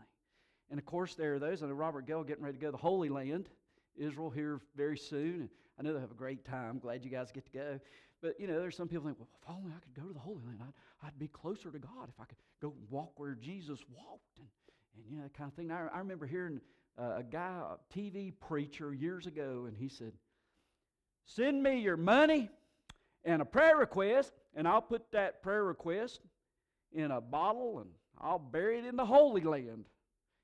And 0.69 0.79
of 0.79 0.85
course, 0.85 1.15
there 1.15 1.35
are 1.35 1.39
those, 1.39 1.61
and 1.61 1.77
Robert 1.77 2.05
Gill 2.05 2.23
getting 2.23 2.43
ready 2.43 2.57
to 2.57 2.61
go 2.61 2.67
to 2.67 2.71
the 2.71 2.77
Holy 2.77 3.09
Land, 3.09 3.49
Israel 3.95 4.29
here 4.29 4.59
very 4.75 4.97
soon. 4.97 5.33
And 5.41 5.49
I 5.79 5.83
know 5.83 5.93
they'll 5.93 6.01
have 6.01 6.11
a 6.11 6.15
great 6.15 6.43
time. 6.43 6.79
Glad 6.79 7.05
you 7.05 7.11
guys 7.11 7.31
get 7.31 7.45
to 7.45 7.51
go. 7.51 7.79
But, 8.21 8.39
you 8.39 8.47
know, 8.47 8.59
there's 8.59 8.75
some 8.75 8.87
people 8.87 9.05
think, 9.05 9.19
well, 9.19 9.29
if 9.41 9.49
only 9.49 9.71
I 9.71 9.79
could 9.79 9.93
go 9.93 10.07
to 10.07 10.13
the 10.13 10.19
Holy 10.19 10.43
Land, 10.45 10.59
I'd, 10.61 11.07
I'd 11.07 11.19
be 11.19 11.27
closer 11.27 11.71
to 11.71 11.79
God 11.79 12.09
if 12.09 12.19
I 12.19 12.25
could 12.25 12.37
go 12.61 12.73
walk 12.89 13.19
where 13.19 13.35
Jesus 13.35 13.79
walked 13.89 14.39
and, 14.39 14.47
and 14.95 15.05
you 15.09 15.17
know, 15.17 15.23
that 15.23 15.33
kind 15.33 15.49
of 15.49 15.55
thing. 15.55 15.71
I, 15.71 15.87
I 15.93 15.99
remember 15.99 16.25
hearing 16.25 16.59
uh, 16.97 17.17
a 17.17 17.23
guy, 17.23 17.61
a 17.61 17.97
TV 17.97 18.33
preacher 18.39 18.93
years 18.93 19.27
ago, 19.27 19.65
and 19.67 19.77
he 19.77 19.87
said, 19.89 20.13
Send 21.25 21.61
me 21.61 21.79
your 21.79 21.97
money 21.97 22.49
and 23.25 23.41
a 23.41 23.45
prayer 23.45 23.77
request, 23.77 24.31
and 24.55 24.67
I'll 24.67 24.81
put 24.81 25.11
that 25.11 25.43
prayer 25.43 25.63
request 25.63 26.21
in 26.93 27.11
a 27.11 27.19
bottle 27.19 27.79
and 27.79 27.89
I'll 28.19 28.39
bury 28.39 28.79
it 28.79 28.85
in 28.85 28.95
the 28.95 29.05
Holy 29.05 29.41
Land. 29.41 29.85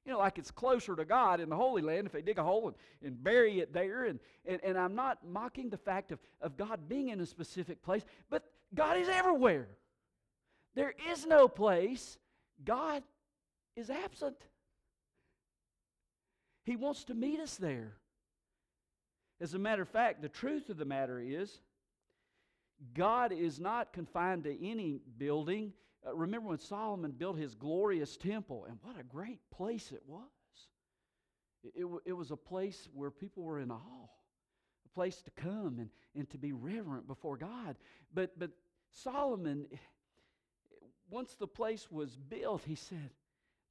You 0.06 0.12
know, 0.12 0.20
like 0.20 0.38
it's 0.38 0.52
closer 0.52 0.96
to 0.96 1.06
God 1.06 1.40
in 1.40 1.50
the 1.50 1.56
Holy 1.56 1.82
Land 1.82 2.08
if 2.08 2.12
they 2.12 2.22
dig 2.22 2.38
a 2.38 2.44
hole 2.44 2.68
and, 2.68 2.76
and 3.02 3.24
bury 3.24 3.60
it 3.60 3.74
there. 3.74 4.06
And, 4.06 4.20
and, 4.46 4.60
and 4.64 4.78
I'm 4.78 4.96
not 4.96 5.20
mocking 5.26 5.70
the 5.70 5.78
fact 5.78 6.12
of, 6.12 6.20
of 6.42 6.58
God 6.58 6.90
being 6.90 7.10
in 7.10 7.22
a 7.22 7.26
specific 7.26 7.82
place, 7.82 8.04
but 8.30 8.44
God 8.76 8.98
is 8.98 9.08
everywhere. 9.08 9.68
There 10.76 10.94
is 11.12 11.26
no 11.26 11.48
place 11.48 12.18
God 12.64 13.04
is 13.76 13.90
absent. 13.90 14.38
He 16.66 16.76
wants 16.76 17.04
to 17.06 17.14
meet 17.14 17.40
us 17.40 17.56
there. 17.56 17.94
As 19.42 19.54
a 19.54 19.60
matter 19.60 19.82
of 19.82 19.90
fact, 19.90 20.22
the 20.22 20.30
truth 20.30 20.70
of 20.70 20.78
the 20.78 20.86
matter 20.86 21.20
is, 21.20 21.60
God 22.94 23.32
is 23.32 23.60
not 23.60 23.94
confined 23.94 24.44
to 24.46 24.66
any 24.66 25.00
building. 25.18 25.74
Uh, 26.06 26.16
remember 26.16 26.50
when 26.50 26.60
Solomon 26.60 27.12
built 27.12 27.38
his 27.38 27.56
glorious 27.56 28.18
temple, 28.18 28.66
and 28.68 28.78
what 28.82 29.00
a 29.00 29.04
great 29.04 29.40
place 29.52 29.92
it 29.92 30.04
was. 30.06 30.24
It, 31.64 31.74
it, 31.76 31.88
it, 32.06 32.14
was 32.14 32.32
a 32.32 32.36
place 32.36 32.90
where 32.94 33.10
people 33.10 33.44
were 33.44 33.60
in 33.60 33.72
awe, 33.72 34.08
a 34.86 34.90
place 34.94 35.22
to 35.22 35.32
come 35.32 35.78
and, 35.80 35.90
and 36.16 36.30
to 36.32 36.38
be 36.38 36.52
reverent 36.52 37.08
before 37.08 37.38
God. 37.38 37.78
But, 38.14 38.38
but 38.38 38.52
Solomon, 38.92 39.68
once 41.10 41.36
the 41.36 41.48
place 41.48 41.90
was 41.90 42.18
built, 42.18 42.64
he 42.66 42.76
said, 42.76 43.12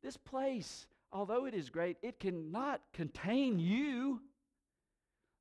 This 0.02 0.16
place, 0.16 0.86
although 1.12 1.44
it 1.44 1.54
is 1.54 1.68
great, 1.68 1.98
it 2.02 2.18
cannot 2.18 2.80
contain 2.94 3.58
you. 3.58 4.20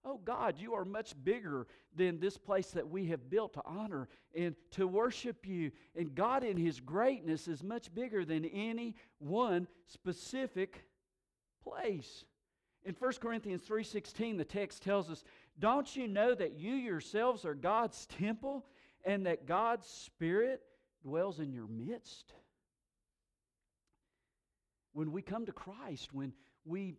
Oh 0.04 0.20
God, 0.24 0.56
you 0.58 0.74
are 0.74 0.86
much 0.86 1.14
bigger 1.24 1.68
than 1.96 2.20
this 2.20 2.38
place 2.38 2.72
that 2.72 2.90
we 2.90 3.08
have 3.08 3.30
built 3.30 3.54
to 3.54 3.62
honor 3.66 4.08
and 4.36 4.56
to 4.72 4.88
worship 4.88 5.46
you. 5.46 5.72
And 5.96 6.16
God, 6.16 6.44
in 6.44 6.58
His 6.58 6.80
greatness, 6.80 7.48
is 7.48 7.64
much 7.64 7.94
bigger 7.94 8.26
than 8.26 8.46
any 8.46 8.96
one 9.20 9.68
specific 9.86 10.86
place. 11.64 12.26
In 12.84 12.96
1 12.96 13.22
Corinthians 13.22 13.62
3:16, 13.62 14.38
the 14.38 14.46
text 14.46 14.82
tells 14.82 15.12
us, 15.12 15.24
"Don't 15.60 15.96
you 15.96 16.08
know 16.08 16.34
that 16.34 16.54
you 16.54 16.74
yourselves 16.74 17.46
are 17.46 17.54
God's 17.54 18.08
temple 18.08 18.66
and 19.04 19.28
that 19.28 19.46
God's 19.46 19.88
Spirit 19.88 20.66
dwells 21.04 21.40
in 21.40 21.54
your 21.54 21.68
midst?" 21.68 22.34
When 24.94 25.12
we 25.12 25.22
come 25.22 25.46
to 25.46 25.54
Christ, 25.54 26.12
when 26.12 26.34
we 26.66 26.98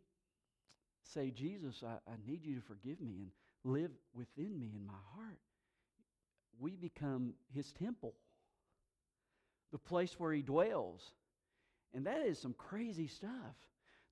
say, 1.03 1.31
Jesus, 1.31 1.83
I, 1.85 2.11
I 2.11 2.15
need 2.27 2.45
you 2.45 2.55
to 2.55 2.61
forgive 2.61 3.01
me 3.01 3.17
and 3.21 3.31
live 3.65 3.91
within 4.15 4.59
me 4.59 4.73
in 4.75 4.87
my 4.87 4.93
heart, 5.15 5.39
we 6.59 6.77
become 6.77 7.35
his 7.55 7.73
temple, 7.73 8.15
the 9.73 9.79
place 9.79 10.19
where 10.19 10.33
he 10.33 10.43
dwells. 10.43 11.15
And 11.95 12.07
that 12.07 12.23
is 12.23 12.39
some 12.39 12.55
crazy 12.55 13.07
stuff 13.07 13.57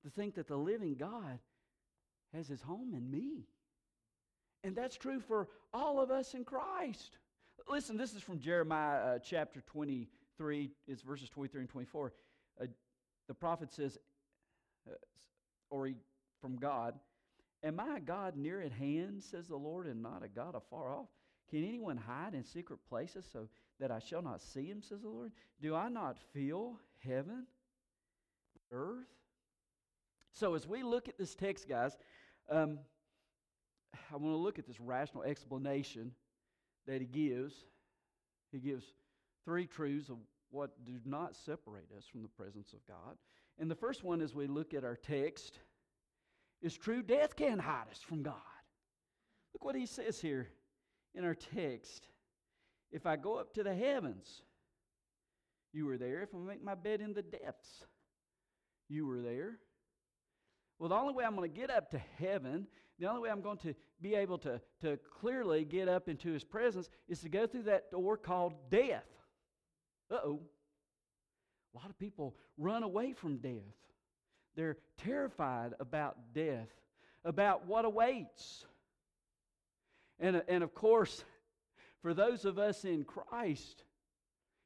to 0.02 0.10
think 0.10 0.34
that 0.34 0.48
the 0.48 0.56
living 0.56 0.94
God 0.94 1.38
has 2.34 2.48
his 2.48 2.62
home 2.62 2.94
in 2.94 3.10
me. 3.10 3.46
And 4.62 4.76
that's 4.76 4.96
true 4.96 5.20
for 5.20 5.48
all 5.72 6.00
of 6.00 6.10
us 6.10 6.34
in 6.34 6.44
Christ. 6.44 7.16
Listen, 7.68 7.96
this 7.96 8.14
is 8.14 8.22
from 8.22 8.38
Jeremiah 8.38 8.98
uh, 8.98 9.18
chapter 9.18 9.62
23, 9.66 10.70
it's 10.86 11.02
verses 11.02 11.28
23 11.30 11.62
and 11.62 11.68
24. 11.68 12.12
Uh, 12.60 12.66
the 13.28 13.34
prophet 13.34 13.72
says, 13.72 13.98
uh, 14.88 14.94
or 15.70 15.86
he 15.86 15.94
from 16.40 16.56
God. 16.56 16.94
Am 17.62 17.78
I 17.78 17.98
a 17.98 18.00
God 18.00 18.36
near 18.36 18.60
at 18.62 18.72
hand, 18.72 19.22
says 19.22 19.48
the 19.48 19.56
Lord, 19.56 19.86
and 19.86 20.02
not 20.02 20.22
a 20.24 20.28
God 20.28 20.54
afar 20.54 20.94
off? 20.94 21.08
Can 21.50 21.66
anyone 21.66 21.96
hide 21.96 22.34
in 22.34 22.44
secret 22.44 22.78
places 22.88 23.26
so 23.30 23.48
that 23.80 23.90
I 23.90 23.98
shall 23.98 24.22
not 24.22 24.40
see 24.40 24.66
him, 24.66 24.82
says 24.82 25.02
the 25.02 25.08
Lord? 25.08 25.32
Do 25.60 25.74
I 25.74 25.88
not 25.88 26.16
feel 26.32 26.78
heaven, 27.04 27.46
earth? 28.70 29.08
So 30.32 30.54
as 30.54 30.66
we 30.66 30.82
look 30.82 31.08
at 31.08 31.18
this 31.18 31.34
text, 31.34 31.68
guys, 31.68 31.96
um, 32.48 32.78
I 34.12 34.16
want 34.16 34.32
to 34.32 34.38
look 34.38 34.58
at 34.58 34.66
this 34.66 34.80
rational 34.80 35.24
explanation 35.24 36.12
that 36.86 37.00
he 37.00 37.06
gives. 37.06 37.54
He 38.52 38.58
gives 38.58 38.84
three 39.44 39.66
truths 39.66 40.08
of 40.08 40.16
what 40.50 40.84
do 40.84 40.92
not 41.04 41.34
separate 41.36 41.88
us 41.96 42.04
from 42.06 42.22
the 42.22 42.28
presence 42.28 42.72
of 42.72 42.86
God. 42.86 43.16
And 43.58 43.70
the 43.70 43.74
first 43.74 44.04
one, 44.04 44.20
as 44.20 44.34
we 44.34 44.46
look 44.46 44.72
at 44.72 44.84
our 44.84 44.96
text, 44.96 45.58
is 46.62 46.76
true, 46.76 47.02
death 47.02 47.36
can't 47.36 47.60
hide 47.60 47.88
us 47.90 48.00
from 48.00 48.22
God. 48.22 48.34
Look 49.54 49.64
what 49.64 49.76
he 49.76 49.86
says 49.86 50.20
here 50.20 50.48
in 51.14 51.24
our 51.24 51.34
text. 51.34 52.08
If 52.92 53.06
I 53.06 53.16
go 53.16 53.36
up 53.36 53.54
to 53.54 53.62
the 53.62 53.74
heavens, 53.74 54.42
you 55.72 55.86
were 55.86 55.96
there. 55.96 56.22
If 56.22 56.34
I 56.34 56.38
make 56.38 56.62
my 56.62 56.74
bed 56.74 57.00
in 57.00 57.12
the 57.12 57.22
depths, 57.22 57.84
you 58.88 59.06
were 59.06 59.20
there. 59.20 59.58
Well, 60.78 60.88
the 60.88 60.96
only 60.96 61.14
way 61.14 61.24
I'm 61.24 61.36
going 61.36 61.50
to 61.50 61.60
get 61.60 61.70
up 61.70 61.90
to 61.90 62.00
heaven, 62.18 62.66
the 62.98 63.06
only 63.06 63.20
way 63.20 63.30
I'm 63.30 63.42
going 63.42 63.58
to 63.58 63.74
be 64.00 64.14
able 64.14 64.38
to, 64.38 64.60
to 64.80 64.98
clearly 65.20 65.64
get 65.64 65.88
up 65.88 66.08
into 66.08 66.32
his 66.32 66.42
presence 66.42 66.88
is 67.08 67.20
to 67.20 67.28
go 67.28 67.46
through 67.46 67.64
that 67.64 67.90
door 67.90 68.16
called 68.16 68.54
death. 68.70 69.04
Uh 70.10 70.18
oh. 70.24 70.40
A 71.74 71.78
lot 71.78 71.90
of 71.90 71.98
people 71.98 72.34
run 72.56 72.82
away 72.82 73.12
from 73.12 73.36
death. 73.36 73.76
They're 74.56 74.76
terrified 74.98 75.74
about 75.80 76.16
death, 76.34 76.68
about 77.24 77.66
what 77.66 77.84
awaits. 77.84 78.66
And, 80.18 80.42
and 80.48 80.62
of 80.62 80.74
course, 80.74 81.24
for 82.02 82.14
those 82.14 82.44
of 82.44 82.58
us 82.58 82.84
in 82.84 83.04
Christ, 83.04 83.84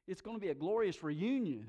it's 0.07 0.21
going 0.21 0.37
to 0.37 0.41
be 0.41 0.49
a 0.49 0.55
glorious 0.55 1.03
reunion. 1.03 1.67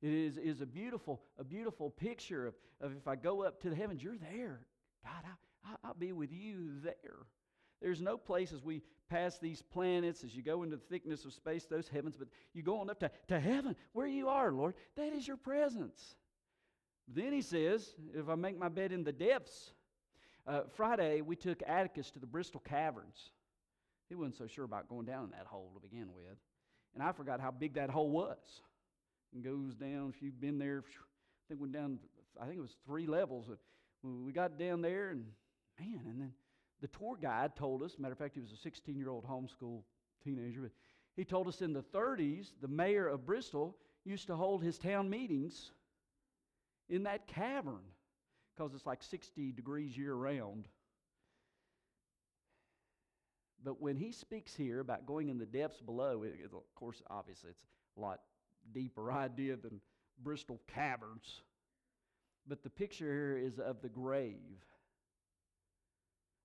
It 0.00 0.12
is, 0.12 0.36
is 0.36 0.60
a 0.60 0.66
beautiful, 0.66 1.20
a 1.38 1.44
beautiful 1.44 1.90
picture 1.90 2.46
of, 2.46 2.54
of 2.80 2.96
if 2.96 3.08
I 3.08 3.16
go 3.16 3.42
up 3.42 3.60
to 3.62 3.70
the 3.70 3.76
heavens, 3.76 4.02
you're 4.02 4.16
there. 4.16 4.60
God, 5.04 5.24
I, 5.64 5.74
I'll 5.84 5.94
be 5.94 6.12
with 6.12 6.32
you 6.32 6.80
there. 6.82 7.26
There's 7.80 8.00
no 8.00 8.16
place 8.16 8.52
as 8.52 8.64
we 8.64 8.82
pass 9.08 9.38
these 9.38 9.62
planets, 9.62 10.24
as 10.24 10.34
you 10.34 10.42
go 10.42 10.62
into 10.62 10.76
the 10.76 10.82
thickness 10.82 11.24
of 11.24 11.32
space, 11.32 11.64
those 11.64 11.88
heavens, 11.88 12.16
but 12.16 12.28
you 12.52 12.62
go 12.62 12.80
on 12.80 12.90
up 12.90 13.00
to, 13.00 13.10
to 13.28 13.40
heaven, 13.40 13.74
where 13.92 14.06
you 14.06 14.28
are, 14.28 14.52
Lord. 14.52 14.74
That 14.96 15.12
is 15.12 15.26
your 15.26 15.36
presence. 15.36 16.16
Then 17.14 17.32
he 17.32 17.40
says, 17.40 17.94
if 18.14 18.28
I 18.28 18.34
make 18.34 18.58
my 18.58 18.68
bed 18.68 18.92
in 18.92 19.02
the 19.02 19.12
depths, 19.12 19.72
uh, 20.46 20.62
Friday 20.76 21.22
we 21.22 21.36
took 21.36 21.62
Atticus 21.66 22.10
to 22.12 22.18
the 22.18 22.26
Bristol 22.26 22.60
Caverns. 22.60 23.30
He 24.08 24.14
wasn't 24.14 24.36
so 24.36 24.46
sure 24.46 24.64
about 24.64 24.88
going 24.88 25.06
down 25.06 25.24
in 25.24 25.30
that 25.30 25.46
hole 25.46 25.70
to 25.74 25.80
begin 25.80 26.08
with. 26.14 26.36
And 26.94 27.02
I 27.02 27.12
forgot 27.12 27.40
how 27.40 27.50
big 27.50 27.74
that 27.74 27.90
hole 27.90 28.10
was. 28.10 28.62
It 29.34 29.42
goes 29.42 29.74
down, 29.74 30.12
if 30.14 30.22
you've 30.22 30.40
been 30.40 30.58
there, 30.58 30.82
I 30.86 31.42
think 31.48 31.60
went 31.60 31.72
down, 31.72 31.98
I 32.40 32.46
think 32.46 32.58
it 32.58 32.62
was 32.62 32.76
three 32.86 33.06
levels. 33.06 33.46
We 34.02 34.32
got 34.32 34.58
down 34.58 34.80
there, 34.80 35.10
and 35.10 35.24
man, 35.78 36.00
and 36.06 36.20
then 36.20 36.32
the 36.80 36.88
tour 36.88 37.18
guide 37.20 37.56
told 37.56 37.82
us, 37.82 37.96
matter 37.98 38.12
of 38.12 38.18
fact, 38.18 38.34
he 38.34 38.40
was 38.40 38.52
a 38.52 38.56
16 38.56 38.96
year 38.96 39.10
old 39.10 39.26
homeschool 39.26 39.82
teenager, 40.24 40.62
but 40.62 40.70
he 41.16 41.24
told 41.24 41.48
us 41.48 41.62
in 41.62 41.72
the 41.72 41.82
30s, 41.82 42.52
the 42.60 42.68
mayor 42.68 43.08
of 43.08 43.26
Bristol 43.26 43.76
used 44.04 44.28
to 44.28 44.36
hold 44.36 44.62
his 44.62 44.78
town 44.78 45.10
meetings 45.10 45.72
in 46.88 47.04
that 47.04 47.26
cavern 47.26 47.84
because 48.56 48.74
it's 48.74 48.86
like 48.86 49.02
60 49.02 49.52
degrees 49.52 49.96
year 49.96 50.14
round. 50.14 50.66
But 53.62 53.80
when 53.80 53.96
he 53.96 54.12
speaks 54.12 54.54
here 54.54 54.80
about 54.80 55.06
going 55.06 55.28
in 55.28 55.38
the 55.38 55.46
depths 55.46 55.80
below, 55.80 56.22
it, 56.22 56.34
it, 56.42 56.50
of 56.52 56.74
course, 56.74 57.02
obviously, 57.10 57.50
it's 57.50 57.64
a 57.96 58.00
lot 58.00 58.20
deeper 58.72 59.12
idea 59.12 59.56
than 59.56 59.80
Bristol 60.22 60.60
caverns. 60.72 61.42
But 62.46 62.62
the 62.62 62.70
picture 62.70 63.12
here 63.12 63.38
is 63.38 63.58
of 63.58 63.82
the 63.82 63.88
grave. 63.88 64.36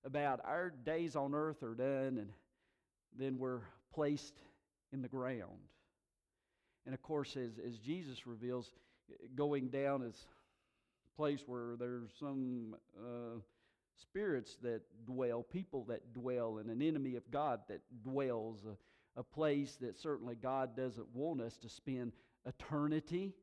About 0.04 0.40
our 0.44 0.70
days 0.84 1.16
on 1.16 1.34
earth 1.34 1.62
are 1.62 1.74
done, 1.74 2.18
and 2.18 2.28
then 3.16 3.38
we're 3.38 3.62
placed 3.92 4.34
in 4.92 5.00
the 5.00 5.08
ground. 5.08 5.68
And 6.84 6.94
of 6.94 7.02
course, 7.02 7.36
as, 7.36 7.52
as 7.66 7.78
Jesus 7.78 8.26
reveals, 8.26 8.70
going 9.34 9.68
down 9.68 10.02
is 10.02 10.26
a 11.12 11.16
place 11.16 11.42
where 11.46 11.76
there's 11.78 12.10
some 12.18 12.76
uh, 12.98 13.38
spirits 14.00 14.56
that 14.62 14.82
dwell, 15.06 15.42
people 15.42 15.84
that 15.84 16.12
dwell, 16.12 16.58
and 16.58 16.70
an 16.70 16.82
enemy 16.82 17.16
of 17.16 17.30
God 17.30 17.60
that 17.68 17.80
dwells, 18.02 18.64
a, 18.64 19.20
a 19.20 19.22
place 19.22 19.76
that 19.80 19.98
certainly 19.98 20.34
God 20.34 20.76
doesn't 20.76 21.06
want 21.14 21.40
us 21.40 21.56
to 21.58 21.68
spend 21.68 22.12
eternity. 22.46 23.34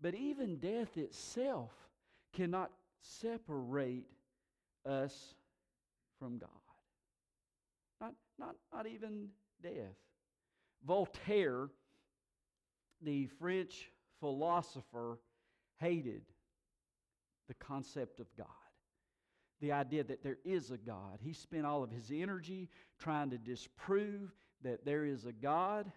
But 0.00 0.14
even 0.14 0.56
death 0.56 0.96
itself 0.96 1.70
cannot 2.34 2.70
separate 3.00 4.04
us 4.84 5.34
from 6.18 6.38
God. 6.38 6.50
Not, 8.00 8.14
not, 8.38 8.56
not 8.72 8.86
even 8.86 9.28
death. 9.62 9.96
Voltaire, 10.86 11.68
the 13.04 13.26
French 13.38 13.90
philosopher, 14.20 15.18
hated 15.78 16.22
the 17.48 17.54
concept 17.54 18.20
of 18.20 18.26
God. 18.36 18.46
The 19.60 19.72
idea 19.72 20.04
that 20.04 20.22
there 20.22 20.38
is 20.44 20.70
a 20.70 20.78
God. 20.78 21.18
He 21.20 21.32
spent 21.32 21.66
all 21.66 21.82
of 21.82 21.90
his 21.90 22.10
energy 22.12 22.68
trying 22.98 23.30
to 23.30 23.38
disprove 23.38 24.34
that 24.62 24.84
there 24.84 25.04
is 25.04 25.26
a 25.26 25.32
God, 25.32 25.90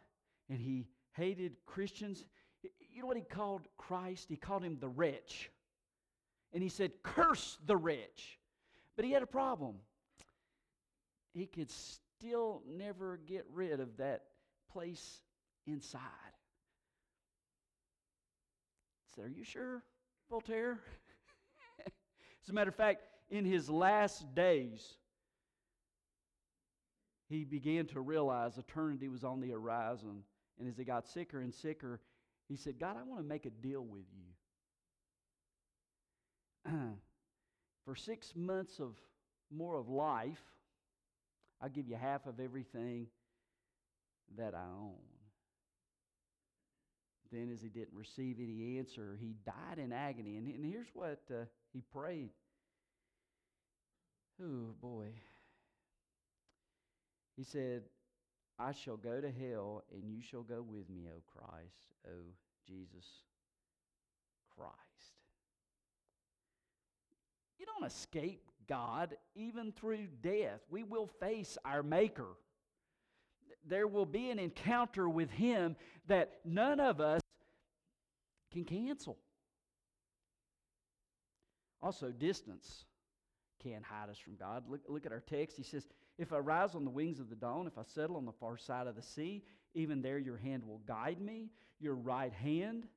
and 0.49 0.59
he 0.59 0.87
hated 1.13 1.55
Christians. 1.65 2.25
You 2.79 3.01
know 3.01 3.07
what 3.07 3.17
he 3.17 3.23
called 3.23 3.67
Christ? 3.77 4.27
He 4.29 4.35
called 4.35 4.63
him 4.63 4.77
the 4.79 4.89
wretch. 4.89 5.49
And 6.53 6.61
he 6.63 6.69
said, 6.69 6.91
Curse 7.03 7.57
the 7.65 7.77
wretch. 7.77 8.39
But 8.95 9.05
he 9.05 9.11
had 9.11 9.23
a 9.23 9.27
problem. 9.27 9.75
He 11.33 11.45
could 11.45 11.69
still 11.71 12.63
never 12.67 13.19
get 13.25 13.45
rid 13.53 13.79
of 13.79 13.97
that 13.97 14.23
place 14.71 15.21
inside. 15.65 16.01
So, 19.17 19.23
are 19.23 19.27
you 19.27 19.43
sure, 19.43 19.81
Voltaire? 20.29 20.77
As 21.87 22.49
a 22.49 22.53
matter 22.53 22.69
of 22.69 22.75
fact, 22.75 23.01
in 23.31 23.45
his 23.45 23.67
last 23.67 24.35
days, 24.35 24.93
he 27.27 27.43
began 27.43 27.87
to 27.87 28.01
realize 28.01 28.59
eternity 28.59 29.09
was 29.09 29.23
on 29.23 29.41
the 29.41 29.49
horizon. 29.49 30.21
And 30.59 30.69
as 30.69 30.77
he 30.77 30.83
got 30.83 31.07
sicker 31.07 31.41
and 31.41 31.51
sicker, 31.51 31.99
he 32.47 32.55
said, 32.55 32.79
God, 32.79 32.95
I 32.95 33.01
want 33.03 33.19
to 33.21 33.27
make 33.27 33.47
a 33.47 33.49
deal 33.49 33.81
with 33.83 34.05
you. 36.65 36.71
For 37.85 37.95
six 37.95 38.33
months 38.35 38.79
of 38.79 38.95
more 39.49 39.77
of 39.77 39.89
life, 39.89 40.43
I'll 41.59 41.69
give 41.69 41.87
you 41.87 41.95
half 41.95 42.27
of 42.27 42.39
everything 42.39 43.07
that 44.37 44.53
I 44.53 44.61
own. 44.63 45.06
Then, 47.37 47.51
as 47.53 47.61
he 47.61 47.67
didn't 47.67 47.93
receive 47.93 48.37
any 48.39 48.79
answer, 48.79 49.15
he 49.21 49.35
died 49.45 49.77
in 49.77 49.93
agony. 49.93 50.37
And, 50.37 50.47
and 50.47 50.65
here's 50.65 50.87
what 50.93 51.19
uh, 51.29 51.45
he 51.71 51.83
prayed. 51.93 52.31
Oh, 54.41 54.73
boy. 54.81 55.09
He 57.35 57.43
said, 57.43 57.83
I 58.57 58.71
shall 58.71 58.97
go 58.97 59.21
to 59.21 59.29
hell, 59.29 59.83
and 59.93 60.09
you 60.09 60.19
shall 60.19 60.41
go 60.41 60.65
with 60.67 60.89
me, 60.89 61.05
O 61.15 61.21
Christ, 61.27 61.93
O 62.07 62.15
Jesus 62.67 63.05
Christ. 64.57 64.73
You 67.59 67.67
don't 67.67 67.85
escape 67.85 68.49
God 68.67 69.15
even 69.35 69.73
through 69.73 70.07
death. 70.23 70.61
We 70.71 70.81
will 70.81 71.11
face 71.19 71.55
our 71.63 71.83
Maker. 71.83 72.29
There 73.67 73.85
will 73.85 74.07
be 74.07 74.31
an 74.31 74.39
encounter 74.39 75.07
with 75.07 75.29
Him 75.29 75.75
that 76.07 76.39
none 76.43 76.79
of 76.79 76.99
us 76.99 77.21
can 78.51 78.63
cancel. 78.63 79.17
Also, 81.81 82.11
distance 82.11 82.85
can't 83.63 83.83
hide 83.83 84.09
us 84.09 84.17
from 84.17 84.35
God. 84.35 84.63
Look, 84.67 84.81
look 84.87 85.05
at 85.05 85.11
our 85.11 85.23
text. 85.27 85.57
He 85.57 85.63
says, 85.63 85.87
If 86.17 86.33
I 86.33 86.37
rise 86.37 86.75
on 86.75 86.83
the 86.83 86.91
wings 86.91 87.19
of 87.19 87.29
the 87.29 87.35
dawn, 87.35 87.67
if 87.67 87.77
I 87.77 87.83
settle 87.83 88.17
on 88.17 88.25
the 88.25 88.31
far 88.31 88.57
side 88.57 88.87
of 88.87 88.95
the 88.95 89.01
sea, 89.01 89.43
even 89.73 90.01
there 90.01 90.17
your 90.17 90.37
hand 90.37 90.63
will 90.65 90.81
guide 90.87 91.21
me, 91.21 91.49
your 91.79 91.95
right 91.95 92.33
hand 92.33 92.87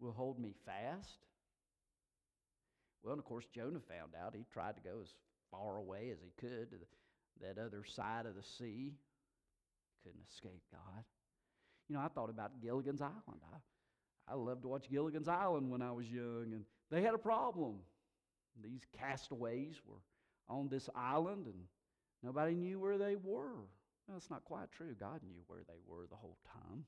will 0.00 0.12
hold 0.12 0.38
me 0.38 0.54
fast. 0.64 1.18
Well, 3.02 3.12
and 3.12 3.20
of 3.20 3.24
course, 3.24 3.44
Jonah 3.54 3.80
found 3.80 4.12
out. 4.20 4.34
He 4.34 4.44
tried 4.52 4.76
to 4.76 4.82
go 4.82 4.98
as 5.02 5.14
far 5.50 5.76
away 5.76 6.10
as 6.12 6.18
he 6.20 6.32
could 6.40 6.70
to 6.70 6.76
the, 6.76 7.46
that 7.46 7.62
other 7.62 7.84
side 7.84 8.26
of 8.26 8.34
the 8.34 8.42
sea. 8.42 8.94
Couldn't 10.02 10.24
escape 10.32 10.62
God. 10.72 11.04
You 11.88 11.96
know, 11.96 12.02
I 12.02 12.08
thought 12.08 12.30
about 12.30 12.60
Gilligan's 12.60 13.00
Island. 13.00 13.40
I, 13.52 13.58
I 14.28 14.34
loved 14.34 14.62
to 14.62 14.68
watch 14.68 14.90
Gilligan's 14.90 15.28
Island 15.28 15.70
when 15.70 15.82
I 15.82 15.92
was 15.92 16.10
young, 16.10 16.48
and 16.52 16.64
they 16.90 17.02
had 17.02 17.14
a 17.14 17.18
problem. 17.18 17.76
These 18.62 18.82
castaways 18.98 19.80
were 19.86 20.00
on 20.48 20.68
this 20.68 20.88
island, 20.94 21.46
and 21.46 21.62
nobody 22.22 22.54
knew 22.54 22.78
where 22.78 22.98
they 22.98 23.16
were. 23.16 23.66
That's 24.08 24.30
not 24.30 24.44
quite 24.44 24.70
true. 24.72 24.94
God 24.98 25.20
knew 25.26 25.42
where 25.46 25.62
they 25.66 25.80
were 25.86 26.06
the 26.08 26.16
whole 26.16 26.38
time. 26.52 26.84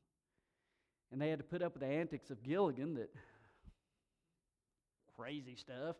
And 1.10 1.20
they 1.20 1.30
had 1.30 1.38
to 1.38 1.44
put 1.44 1.62
up 1.62 1.74
with 1.74 1.82
the 1.82 1.88
antics 1.88 2.30
of 2.30 2.42
Gilligan 2.42 2.94
that 2.94 3.10
crazy 5.16 5.56
stuff 5.56 5.96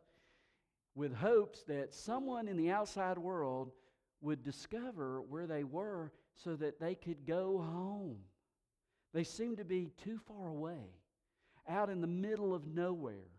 with 0.94 1.14
hopes 1.14 1.62
that 1.64 1.94
someone 1.94 2.48
in 2.48 2.57
the 2.57 2.70
outside 2.70 3.18
world 3.18 3.72
would 4.20 4.42
discover 4.42 5.20
where 5.22 5.46
they 5.46 5.64
were 5.64 6.12
so 6.35 6.57
that 6.57 6.81
they 6.81 6.94
could 6.94 7.27
go 7.27 7.59
home. 7.59 8.18
They 9.12 9.24
seemed 9.24 9.59
to 9.59 9.64
be 9.64 9.90
too 10.03 10.18
far 10.27 10.48
away, 10.48 10.92
out 11.69 11.91
in 11.91 12.01
the 12.01 12.07
middle 12.07 12.55
of 12.55 12.67
nowhere. 12.67 13.31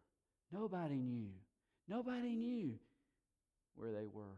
Nobody 0.52 0.96
knew. 0.96 1.30
Nobody 1.88 2.36
knew 2.36 2.80
where 3.76 3.92
they 3.92 4.06
were. 4.06 4.38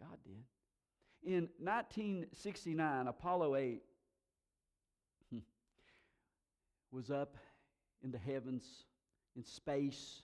God 0.00 0.18
did. 0.24 0.44
In 1.22 1.48
1969, 1.58 3.06
Apollo 3.06 3.56
8 3.56 3.82
was 6.90 7.10
up 7.10 7.36
in 8.02 8.10
the 8.10 8.18
heavens, 8.18 8.64
in 9.36 9.44
space, 9.44 10.22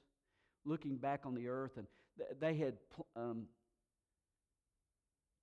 looking 0.64 0.96
back 0.96 1.20
on 1.24 1.34
the 1.34 1.48
earth, 1.48 1.76
and 1.76 1.86
they 2.40 2.54
had 2.54 2.74
um, 3.14 3.44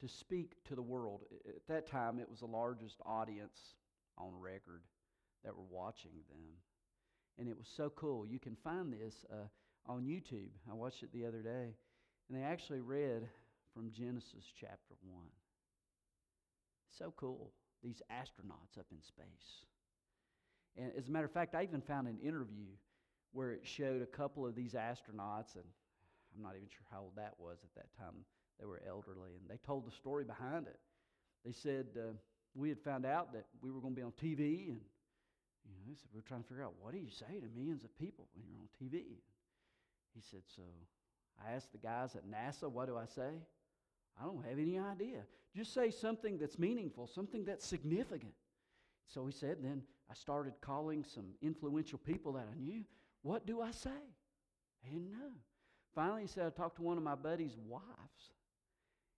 to 0.01 0.07
speak 0.07 0.55
to 0.65 0.75
the 0.75 0.81
world. 0.81 1.21
At 1.47 1.67
that 1.67 1.87
time, 1.87 2.19
it 2.19 2.29
was 2.29 2.39
the 2.39 2.47
largest 2.47 2.99
audience 3.05 3.75
on 4.17 4.31
record 4.39 4.81
that 5.43 5.55
were 5.55 5.63
watching 5.69 6.11
them. 6.29 6.39
And 7.37 7.47
it 7.47 7.57
was 7.57 7.67
so 7.75 7.91
cool. 7.95 8.25
You 8.27 8.39
can 8.39 8.55
find 8.63 8.93
this 8.93 9.25
uh, 9.31 9.47
on 9.91 10.03
YouTube. 10.03 10.49
I 10.69 10.73
watched 10.73 11.03
it 11.03 11.11
the 11.11 11.25
other 11.25 11.41
day. 11.41 11.75
And 12.29 12.37
they 12.37 12.43
actually 12.43 12.81
read 12.81 13.27
from 13.73 13.91
Genesis 13.91 14.45
chapter 14.59 14.95
1. 15.01 15.23
So 16.97 17.13
cool. 17.17 17.51
These 17.83 18.01
astronauts 18.11 18.79
up 18.79 18.85
in 18.91 19.01
space. 19.01 19.65
And 20.77 20.91
as 20.97 21.07
a 21.07 21.11
matter 21.11 21.25
of 21.25 21.31
fact, 21.31 21.55
I 21.55 21.63
even 21.63 21.81
found 21.81 22.07
an 22.07 22.17
interview 22.23 22.67
where 23.31 23.51
it 23.51 23.61
showed 23.63 24.01
a 24.01 24.05
couple 24.05 24.45
of 24.45 24.55
these 24.55 24.73
astronauts, 24.73 25.55
and 25.55 25.65
I'm 26.35 26.41
not 26.41 26.53
even 26.55 26.67
sure 26.69 26.85
how 26.91 27.01
old 27.01 27.15
that 27.15 27.33
was 27.39 27.57
at 27.63 27.73
that 27.75 27.95
time. 27.97 28.25
They 28.59 28.65
were 28.65 28.81
elderly, 28.87 29.31
and 29.39 29.49
they 29.49 29.57
told 29.65 29.87
the 29.87 29.91
story 29.91 30.23
behind 30.23 30.67
it. 30.67 30.79
They 31.43 31.51
said, 31.51 31.87
uh, 31.97 32.13
We 32.55 32.69
had 32.69 32.79
found 32.79 33.05
out 33.05 33.33
that 33.33 33.45
we 33.61 33.71
were 33.71 33.81
going 33.81 33.95
to 33.95 33.99
be 33.99 34.05
on 34.05 34.13
TV, 34.13 34.69
and 34.69 34.79
you 35.65 35.71
know, 35.71 35.81
they 35.87 35.95
said, 35.95 36.09
We 36.13 36.19
are 36.19 36.23
trying 36.23 36.43
to 36.43 36.47
figure 36.47 36.63
out 36.63 36.73
what 36.79 36.93
do 36.93 36.99
you 36.99 37.09
say 37.09 37.39
to 37.39 37.47
millions 37.55 37.83
of 37.83 37.97
people 37.97 38.27
when 38.33 38.45
you're 38.47 38.59
on 38.59 38.69
TV? 38.81 39.19
He 40.13 40.21
said, 40.21 40.41
So 40.55 40.63
I 41.43 41.53
asked 41.53 41.71
the 41.71 41.77
guys 41.77 42.15
at 42.15 42.23
NASA, 42.25 42.69
What 42.69 42.87
do 42.87 42.97
I 42.97 43.05
say? 43.05 43.31
I 44.21 44.25
don't 44.25 44.45
have 44.45 44.59
any 44.59 44.77
idea. 44.77 45.23
Just 45.55 45.73
say 45.73 45.89
something 45.91 46.37
that's 46.37 46.59
meaningful, 46.59 47.07
something 47.07 47.45
that's 47.45 47.65
significant. 47.65 48.33
So 49.07 49.25
he 49.25 49.31
said, 49.31 49.57
Then 49.61 49.83
I 50.09 50.13
started 50.13 50.53
calling 50.61 51.03
some 51.03 51.25
influential 51.41 51.99
people 51.99 52.33
that 52.33 52.47
I 52.51 52.59
knew. 52.59 52.83
What 53.21 53.45
do 53.45 53.61
I 53.61 53.71
say? 53.71 53.89
I 54.85 54.89
didn't 54.89 55.11
know. 55.11 55.31
Finally, 55.95 56.23
he 56.23 56.27
said, 56.27 56.45
I 56.45 56.49
talked 56.49 56.77
to 56.77 56.81
one 56.81 56.97
of 56.97 57.03
my 57.03 57.15
buddy's 57.15 57.55
wives. 57.67 58.33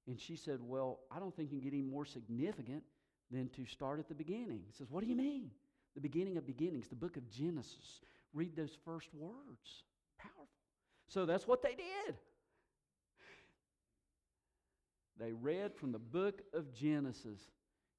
And 0.08 0.20
she 0.20 0.36
said, 0.36 0.60
Well, 0.62 1.00
I 1.12 1.20
don't 1.20 1.36
think 1.36 1.52
you 1.52 1.60
can 1.60 1.70
get 1.70 1.74
any 1.74 1.84
more 1.84 2.06
significant 2.06 2.84
than 3.32 3.50
to 3.50 3.66
start 3.66 4.00
at 4.00 4.08
the 4.08 4.16
beginning. 4.16 4.62
He 4.66 4.74
says, 4.78 4.88
What 4.90 5.04
do 5.04 5.10
you 5.10 5.16
mean? 5.16 5.50
The 5.96 6.02
beginning 6.02 6.38
of 6.38 6.46
beginnings, 6.46 6.88
the 6.88 6.96
book 6.96 7.18
of 7.18 7.30
Genesis. 7.30 8.02
Read 8.34 8.56
those 8.56 8.78
first 8.84 9.08
words. 9.14 9.84
Powerful. 10.20 10.48
So 11.08 11.26
that's 11.26 11.48
what 11.48 11.62
they 11.62 11.76
did. 11.76 12.16
They 15.18 15.32
read 15.32 15.74
from 15.74 15.94
the 15.94 16.00
book 16.00 16.42
of 16.54 16.74
Genesis. 16.74 17.40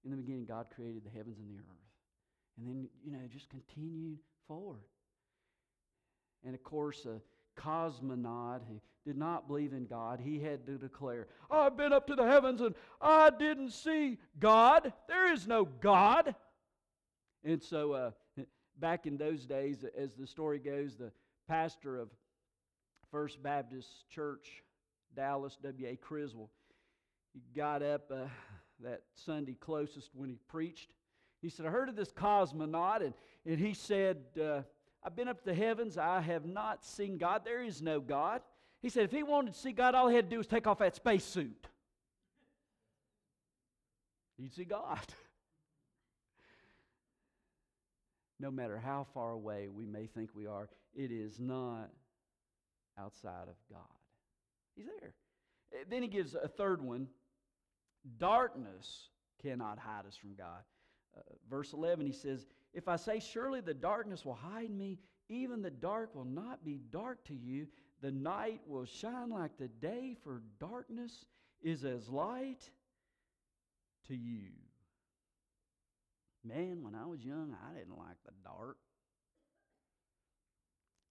In 0.05 0.11
the 0.11 0.17
beginning, 0.17 0.45
God 0.45 0.67
created 0.75 1.05
the 1.05 1.11
heavens 1.11 1.39
and 1.39 1.49
the 1.49 1.59
earth. 1.59 1.77
And 2.59 2.69
then, 2.69 2.89
you 3.05 3.13
know, 3.13 3.19
just 3.33 3.49
continued 3.49 4.19
forward. 4.47 4.85
And 6.45 6.55
of 6.55 6.63
course, 6.63 7.07
a 7.07 7.21
cosmonaut 7.59 8.61
who 8.69 8.81
did 9.07 9.17
not 9.17 9.49
believe 9.49 9.73
in 9.73 9.87
God, 9.87 10.21
he 10.21 10.39
had 10.39 10.67
to 10.67 10.77
declare, 10.77 11.29
I've 11.51 11.77
been 11.77 11.93
up 11.93 12.07
to 12.09 12.15
the 12.15 12.27
heavens 12.27 12.61
and 12.61 12.75
I 13.01 13.31
didn't 13.31 13.71
see 13.71 14.19
God. 14.39 14.93
There 15.09 15.33
is 15.33 15.47
no 15.47 15.65
God. 15.65 16.35
And 17.45 17.63
so, 17.63 17.93
uh, 17.93 18.11
back 18.79 19.07
in 19.07 19.17
those 19.17 19.47
days, 19.47 19.85
as 19.97 20.15
the 20.15 20.27
story 20.27 20.59
goes, 20.59 20.97
the 20.97 21.13
pastor 21.49 21.99
of 21.99 22.09
First 23.11 23.43
Baptist 23.43 24.09
Church, 24.11 24.63
Dallas, 25.15 25.57
W.A. 25.63 25.97
Criswell, 25.97 26.51
he 27.33 27.43
got 27.55 27.83
up 27.83 28.11
uh, 28.11 28.27
that 28.83 29.03
Sunday 29.15 29.57
closest 29.59 30.11
when 30.15 30.29
he 30.29 30.39
preached. 30.49 30.91
He 31.43 31.49
said, 31.49 31.67
I 31.67 31.71
heard 31.71 31.89
of 31.89 31.97
this 31.97 32.13
cosmonaut, 32.13 33.03
and, 33.03 33.15
and 33.45 33.59
he 33.59 33.75
said, 33.75 34.19
uh, 34.41 34.63
I've 35.05 35.15
been 35.15 35.29
up 35.29 35.39
to 35.39 35.45
the 35.45 35.55
heavens. 35.55 35.99
I 35.99 36.21
have 36.21 36.45
not 36.45 36.85
seen 36.85 37.19
God. 37.19 37.43
There 37.45 37.63
is 37.63 37.81
no 37.81 38.01
God. 38.01 38.43
He 38.83 38.89
said, 38.89 39.05
if 39.05 39.13
he 39.13 39.23
wanted 39.23 39.55
to 39.55 39.59
see 39.59 39.73
God, 39.73 39.95
all 39.95 40.09
he 40.09 40.17
had 40.17 40.27
to 40.27 40.31
do 40.31 40.39
was 40.39 40.47
take 40.47 40.67
off 40.67 40.79
that 40.79 40.97
spacesuit. 40.97 41.69
He'd 44.37 44.53
see 44.53 44.65
God. 44.65 45.01
no 48.39 48.51
matter 48.51 48.79
how 48.79 49.07
far 49.15 49.33
away 49.33 49.69
we 49.69 49.87
may 49.87 50.07
think 50.07 50.31
we 50.35 50.47
are, 50.47 50.69
it 50.95 51.11
is 51.11 51.41
not 51.41 51.91
outside 52.99 53.49
of 53.49 53.57
God. 53.71 53.81
He's 54.75 54.87
there. 55.01 55.15
Eh, 55.73 55.85
then 55.89 56.03
he 56.03 56.09
gives 56.09 56.35
a 56.35 56.49
third 56.49 56.83
one 56.83 57.09
darkness 58.19 59.09
cannot 59.43 59.79
hide 59.79 60.07
us 60.07 60.17
from 60.17 60.35
God. 60.35 60.63
Uh, 61.17 61.21
verse 61.51 61.73
11, 61.73 62.07
he 62.07 62.13
says, 62.13 62.47
If 62.73 62.89
I 62.89 62.97
say, 62.97 63.21
Surely 63.21 63.61
the 63.61 63.75
darkness 63.75 64.25
will 64.25 64.35
hide 64.35 64.71
me, 64.71 64.99
even 65.29 65.63
the 65.63 65.71
dark 65.71 66.15
will 66.15 66.25
not 66.25 66.65
be 66.65 66.81
dark 66.91 67.25
to 67.27 67.35
you. 67.35 67.67
The 68.03 68.13
night 68.13 68.61
will 68.67 68.85
shine 68.85 69.31
like 69.31 69.57
the 69.59 69.69
day, 69.69 70.17
for 70.23 70.43
darkness 70.61 71.25
is 71.63 71.85
as 71.85 72.09
light 72.09 72.71
to 74.09 74.15
you. 74.15 74.51
Man, 76.47 76.83
when 76.83 76.95
I 76.95 77.07
was 77.07 77.25
young, 77.25 77.57
I 77.69 77.79
didn't 77.79 77.97
like 77.97 78.17
the 78.25 78.33
dark. 78.45 78.77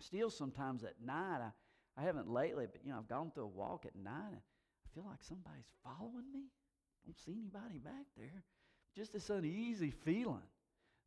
Still, 0.02 0.30
sometimes 0.30 0.84
at 0.84 0.95
night, 1.04 1.39
I, 1.41 2.02
I 2.02 2.04
haven't 2.04 2.30
lately, 2.30 2.67
but 2.71 2.82
you 2.84 2.91
know, 2.91 2.98
I've 2.98 3.08
gone 3.08 3.32
through 3.34 3.45
a 3.45 3.48
walk 3.48 3.86
at 3.86 3.95
night. 3.95 4.13
And 4.30 4.39
I 4.39 4.88
feel 4.93 5.06
like 5.06 5.24
somebody's 5.24 5.71
following 5.84 6.32
me. 6.34 6.43
Don't 7.06 7.17
see 7.26 7.34
anybody 7.34 7.80
back 7.80 8.06
there. 8.17 8.43
Just 8.95 9.13
this 9.13 9.30
uneasy 9.30 9.91
feeling. 9.91 10.41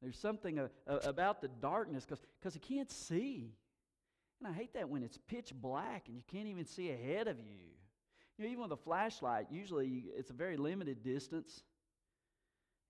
There's 0.02 0.18
something 0.18 0.58
a, 0.58 0.70
a, 0.86 0.96
about 1.08 1.40
the 1.40 1.48
darkness 1.48 2.06
because 2.06 2.54
you 2.54 2.60
can't 2.60 2.90
see. 2.90 3.54
And 4.40 4.48
I 4.48 4.56
hate 4.56 4.74
that 4.74 4.88
when 4.88 5.02
it's 5.02 5.18
pitch 5.18 5.52
black 5.54 6.04
and 6.06 6.16
you 6.16 6.22
can't 6.30 6.46
even 6.46 6.64
see 6.64 6.90
ahead 6.90 7.26
of 7.26 7.38
you. 7.38 7.72
You 8.36 8.44
know, 8.44 8.50
even 8.50 8.62
with 8.62 8.72
a 8.72 8.76
flashlight, 8.76 9.46
usually 9.50 10.04
it's 10.16 10.30
a 10.30 10.34
very 10.34 10.56
limited 10.56 11.02
distance. 11.02 11.64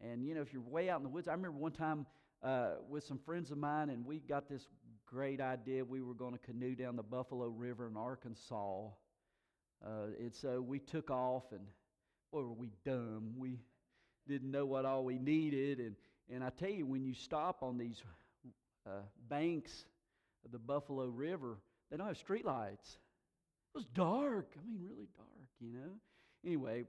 And, 0.00 0.24
you 0.24 0.34
know, 0.34 0.42
if 0.42 0.52
you're 0.52 0.62
way 0.62 0.90
out 0.90 0.98
in 0.98 1.02
the 1.02 1.08
woods, 1.08 1.28
I 1.28 1.32
remember 1.32 1.58
one 1.58 1.72
time 1.72 2.06
uh, 2.42 2.74
with 2.88 3.04
some 3.04 3.18
friends 3.18 3.50
of 3.50 3.58
mine, 3.58 3.90
and 3.90 4.04
we 4.04 4.20
got 4.20 4.48
this 4.48 4.62
great 5.06 5.40
idea. 5.40 5.84
We 5.84 6.02
were 6.02 6.14
going 6.14 6.32
to 6.32 6.38
canoe 6.38 6.74
down 6.74 6.96
the 6.96 7.02
Buffalo 7.02 7.48
River 7.48 7.88
in 7.88 7.96
Arkansas. 7.96 8.88
Uh, 9.84 9.88
and 10.18 10.34
so 10.34 10.60
we 10.60 10.78
took 10.78 11.10
off, 11.10 11.44
and 11.52 11.62
boy, 12.32 12.42
were 12.42 12.52
we 12.52 12.70
dumb. 12.84 13.34
We 13.36 13.58
didn't 14.28 14.50
know 14.50 14.66
what 14.66 14.84
all 14.84 15.04
we 15.04 15.18
needed. 15.18 15.78
And, 15.78 15.96
and 16.32 16.44
I 16.44 16.50
tell 16.50 16.70
you, 16.70 16.86
when 16.86 17.04
you 17.04 17.14
stop 17.14 17.62
on 17.62 17.78
these 17.78 18.00
uh, 18.86 19.00
banks 19.28 19.72
of 20.44 20.52
the 20.52 20.58
Buffalo 20.58 21.06
River, 21.06 21.58
they 21.90 21.96
don't 21.96 22.06
have 22.06 22.18
street 22.18 22.44
lights. 22.44 22.98
It 23.74 23.78
was 23.78 23.86
dark. 23.94 24.50
I 24.56 24.66
mean, 24.66 24.80
really 24.82 25.08
dark, 25.16 25.48
you 25.60 25.72
know. 25.72 25.90
Anyway, 26.44 26.84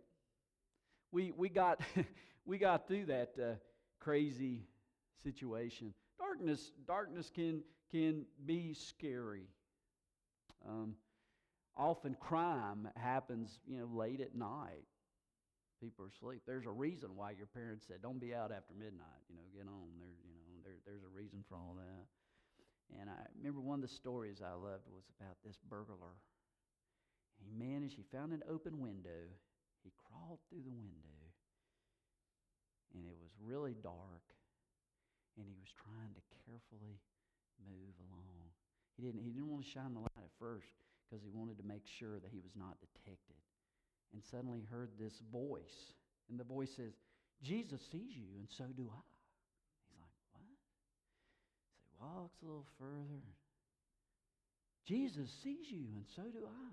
we, 1.12 1.32
we, 1.36 1.50
got, 1.50 1.82
we 2.49 2.57
got 2.57 2.88
through 2.88 3.05
that 3.05 3.35
uh, 3.39 3.53
crazy 3.99 4.63
situation. 5.23 5.93
Darkness, 6.17 6.71
darkness 6.88 7.31
can, 7.33 7.62
can 7.91 8.25
be 8.43 8.73
scary. 8.73 9.47
Um, 10.67 10.95
often 11.77 12.15
crime 12.19 12.89
happens, 12.95 13.59
you 13.67 13.77
know, 13.77 13.88
late 13.93 14.19
at 14.19 14.35
night 14.35 14.83
people 15.79 16.03
are 16.03 16.09
asleep. 16.09 16.41
There's 16.45 16.65
a 16.65 16.71
reason 16.71 17.15
why 17.15 17.31
your 17.31 17.47
parents 17.47 17.88
said, 17.88 18.01
"Don't 18.01 18.19
be 18.19 18.35
out 18.35 18.51
after 18.51 18.73
midnight." 18.73 19.23
You 19.29 19.35
know, 19.35 19.47
get 19.55 19.63
on. 19.63 19.88
There, 19.97 20.12
you 20.27 20.35
know, 20.35 20.59
there, 20.63 20.75
there's 20.85 21.03
a 21.03 21.15
reason 21.15 21.43
for 21.47 21.55
all 21.55 21.77
that. 21.79 22.99
And 22.99 23.09
I 23.09 23.15
remember 23.38 23.62
one 23.62 23.79
of 23.79 23.88
the 23.88 23.95
stories 23.95 24.41
I 24.43 24.53
loved 24.53 24.83
was 24.91 25.07
about 25.19 25.38
this 25.45 25.57
burglar. 25.69 26.19
He 27.39 27.47
managed. 27.55 27.95
He 27.95 28.03
found 28.12 28.33
an 28.33 28.43
open 28.49 28.81
window. 28.81 29.31
He 29.83 29.93
crawled 29.95 30.39
through 30.49 30.63
the 30.67 30.75
window, 30.75 31.18
and 32.95 33.06
it 33.06 33.17
was 33.17 33.32
really 33.41 33.75
dark. 33.82 34.25
And 35.38 35.47
he 35.47 35.56
was 35.56 35.71
trying 35.71 36.12
to 36.17 36.23
carefully 36.43 36.99
move 37.63 37.95
along. 38.12 38.52
He 38.99 39.06
didn't. 39.06 39.23
He 39.23 39.32
didn't 39.32 39.47
want 39.47 39.63
to 39.63 39.71
shine 39.71 39.95
the 39.95 40.04
light 40.04 40.25
at 40.25 40.36
first 40.36 40.75
because 41.08 41.23
he 41.23 41.32
wanted 41.32 41.56
to 41.58 41.65
make 41.65 41.88
sure 41.88 42.19
that 42.19 42.30
he 42.30 42.43
was 42.43 42.52
not 42.60 42.75
detected 42.84 43.39
and 44.13 44.21
suddenly 44.25 44.65
heard 44.67 44.91
this 44.97 45.15
voice. 45.32 45.95
And 46.30 46.39
the 46.39 46.45
voice 46.45 46.69
says, 46.75 46.93
Jesus 47.41 47.80
sees 47.91 48.12
you, 48.12 48.36
and 48.36 48.49
so 48.52 48.67
do 48.75 48.91
I. 48.91 49.08
He's 49.88 50.02
like, 50.02 50.17
What? 50.36 50.60
So 51.71 51.80
he 51.80 51.95
walks 51.95 52.38
a 52.43 52.45
little 52.45 52.67
further. 52.75 53.23
Jesus 54.84 55.30
sees 55.39 55.69
you, 55.71 55.88
and 55.95 56.06
so 56.17 56.28
do 56.28 56.43
I. 56.43 56.71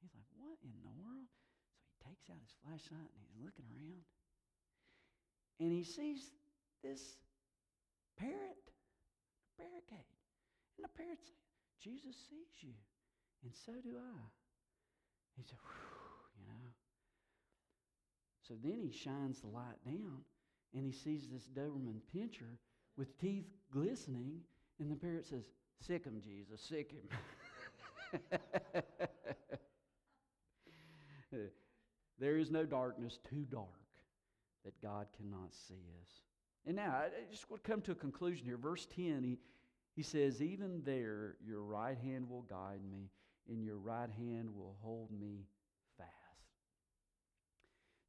He's 0.00 0.14
like, 0.14 0.30
What 0.38 0.60
in 0.62 0.70
the 0.70 0.86
world? 0.86 1.26
So 1.74 1.82
he 1.90 1.96
takes 2.06 2.30
out 2.30 2.38
his 2.38 2.54
flashlight 2.62 3.10
and 3.10 3.20
he's 3.26 3.42
looking 3.42 3.66
around. 3.74 4.06
And 5.60 5.72
he 5.72 5.84
sees 5.84 6.30
this 6.82 7.16
parrot, 8.18 8.72
barricade. 9.58 10.06
And 10.76 10.84
the 10.84 10.88
parrot 10.88 11.18
says, 11.20 11.34
Jesus 11.82 12.16
sees 12.30 12.62
you, 12.62 12.74
and 13.42 13.52
so 13.54 13.72
do 13.82 13.96
I. 13.96 14.20
He 15.36 15.42
said, 15.42 15.58
you 16.38 16.46
know. 16.46 16.70
So 18.46 18.54
then 18.62 18.80
he 18.82 18.90
shines 18.90 19.40
the 19.40 19.48
light 19.48 19.84
down 19.84 20.24
and 20.74 20.84
he 20.86 20.92
sees 20.92 21.28
this 21.30 21.48
Doberman 21.48 22.00
pinscher 22.14 22.56
with 22.96 23.18
teeth 23.18 23.46
glistening, 23.70 24.40
and 24.78 24.90
the 24.90 24.96
parrot 24.96 25.26
says, 25.26 25.44
Sick 25.80 26.04
him, 26.04 26.20
Jesus, 26.22 26.60
sick 26.60 26.92
him. 26.92 27.08
there 32.18 32.36
is 32.36 32.50
no 32.50 32.64
darkness 32.64 33.18
too 33.28 33.44
dark 33.50 33.81
that 34.64 34.80
God 34.80 35.06
cannot 35.16 35.52
see 35.52 35.82
us. 36.02 36.08
And 36.66 36.76
now, 36.76 36.90
I 36.92 37.08
just 37.30 37.50
want 37.50 37.64
to 37.64 37.70
come 37.70 37.80
to 37.82 37.92
a 37.92 37.96
conclusion 37.96 38.46
here. 38.46 38.56
Verse 38.56 38.86
10, 38.94 39.24
he, 39.24 39.38
he 39.96 40.02
says, 40.02 40.40
Even 40.40 40.82
there 40.84 41.36
your 41.44 41.62
right 41.62 41.98
hand 41.98 42.28
will 42.28 42.42
guide 42.42 42.80
me, 42.88 43.10
and 43.48 43.64
your 43.64 43.78
right 43.78 44.10
hand 44.10 44.48
will 44.54 44.76
hold 44.80 45.10
me 45.10 45.46
fast. 45.98 46.08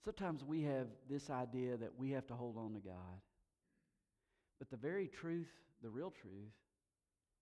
Sometimes 0.06 0.44
we 0.44 0.62
have 0.64 0.88
this 1.10 1.30
idea 1.30 1.78
that 1.78 1.98
we 1.98 2.12
have 2.12 2.28
to 2.28 2.36
hold 2.36 2.58
on 2.58 2.74
to 2.74 2.80
God. 2.80 3.22
But 4.60 4.70
the 4.70 4.78
very 4.78 5.08
truth, 5.08 5.52
the 5.82 5.90
real 5.90 6.12
truth, 6.12 6.54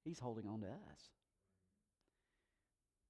He's 0.06 0.20
holding 0.20 0.48
on 0.48 0.62
to 0.62 0.68
us. 0.68 1.02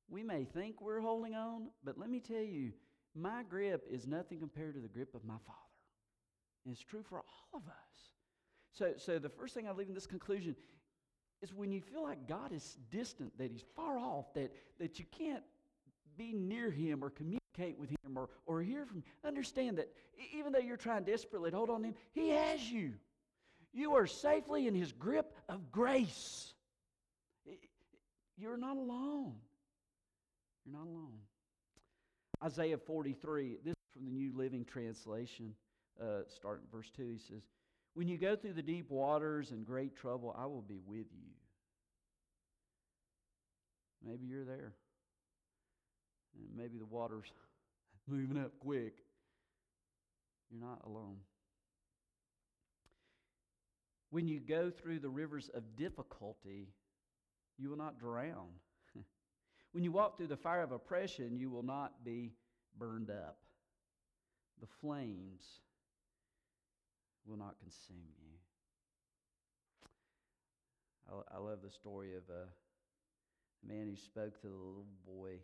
We 0.10 0.24
may 0.24 0.44
think 0.44 0.82
we're 0.82 1.00
holding 1.00 1.36
on, 1.36 1.68
but 1.86 1.98
let 1.98 2.10
me 2.10 2.20
tell 2.20 2.42
you, 2.42 2.74
my 3.16 3.44
grip 3.44 3.86
is 3.90 4.08
nothing 4.08 4.40
compared 4.40 4.74
to 4.74 4.82
the 4.82 4.90
grip 4.90 5.16
of 5.16 5.24
my 5.24 5.38
Father. 5.46 5.71
And 6.66 6.74
it's 6.74 6.84
true 6.84 7.04
for 7.04 7.18
all 7.18 7.60
of 7.60 7.68
us. 7.68 8.10
So, 8.74 8.94
so 8.98 9.20
the 9.20 9.30
first 9.30 9.54
thing 9.54 9.68
I 9.68 9.72
leave 9.72 9.90
in 9.90 9.94
this 9.94 10.08
conclusion 10.08 10.56
is 11.42 11.54
when 11.54 11.72
you 11.72 11.82
feel 11.82 12.04
like 12.04 12.28
God 12.28 12.52
is 12.52 12.78
distant, 12.92 13.38
that 13.38 13.52
He's 13.52 13.64
far 13.76 13.98
off, 13.98 14.34
that, 14.36 14.52
that 14.80 15.00
you 15.00 15.06
can't 15.18 15.44
be 16.18 16.34
near 16.34 16.70
Him 16.70 17.04
or 17.04 17.10
communicate 17.10 17.80
with 17.80 17.90
Him 17.90 18.16
or, 18.18 18.30
or 18.46 18.62
hear 18.62 18.86
from 18.86 18.98
Him, 18.98 19.04
understand 19.26 19.78
that 19.78 19.92
even 20.34 20.52
though 20.52 20.60
you're 20.60 20.78
trying 20.78 21.04
desperately 21.04 21.52
to 21.52 21.58
hold 21.58 21.70
on 21.70 21.82
to 21.82 21.88
Him, 21.90 21.96
He 22.12 22.30
has 22.30 22.72
you. 22.72 22.94
You 23.74 23.96
are 23.96 24.08
safely 24.08 24.68
in 24.68 24.76
His 24.76 24.92
grip 24.92 25.36
of 25.50 25.72
grace. 25.72 26.54
You're 28.38 28.58
not 28.58 28.78
alone. 28.78 29.34
You're 30.66 30.78
not 30.78 30.88
alone. 30.88 31.18
Isaiah 32.44 32.78
43, 32.78 33.58
this 33.64 33.72
is 33.72 33.94
from 33.94 34.06
the 34.06 34.12
New 34.12 34.32
Living 34.36 34.66
Translation, 34.66 35.54
uh, 36.00 36.22
starting 36.28 36.66
verse 36.72 36.90
2. 36.96 37.04
He 37.04 37.18
says, 37.18 37.42
When 37.94 38.08
you 38.08 38.18
go 38.18 38.36
through 38.36 38.54
the 38.54 38.62
deep 38.62 38.90
waters 38.90 39.52
and 39.52 39.66
great 39.66 39.96
trouble, 39.96 40.36
I 40.38 40.46
will 40.46 40.62
be 40.62 40.80
with 40.86 41.08
you. 41.12 41.32
Maybe 44.06 44.26
you're 44.26 44.46
there. 44.46 44.74
And 46.36 46.58
maybe 46.58 46.78
the 46.78 46.86
water's 46.86 47.32
moving 48.08 48.38
up 48.38 48.52
quick. 48.60 48.94
You're 50.50 50.62
not 50.62 50.82
alone. 50.86 51.18
When 54.10 54.28
you 54.28 54.42
go 54.42 54.70
through 54.70 55.00
the 55.00 55.10
rivers 55.10 55.50
of 55.54 55.64
difficulty, 55.78 56.68
you 57.58 57.70
will 57.70 57.78
not 57.78 57.98
drown. 57.98 58.50
when 59.72 59.84
you 59.84 59.92
walk 59.92 60.18
through 60.18 60.28
the 60.28 60.36
fire 60.36 60.64
of 60.64 60.74
oppression, 60.74 61.38
you 61.38 61.50
will 61.50 61.64
not 61.64 62.04
be 62.04 62.34
burned 62.78 63.10
up. 63.10 63.38
The 64.60 64.68
flames 64.82 65.62
will 67.26 67.38
not 67.38 67.56
consume 67.60 68.08
you. 68.20 68.34
I, 71.10 71.36
I 71.36 71.40
love 71.40 71.60
the 71.64 71.72
story 71.72 72.16
of 72.16 72.24
uh, 72.30 72.48
a 73.64 73.68
man 73.68 73.88
who 73.88 73.96
spoke 73.96 74.40
to 74.42 74.48
the 74.48 74.54
little 74.54 74.86
boy. 75.06 75.40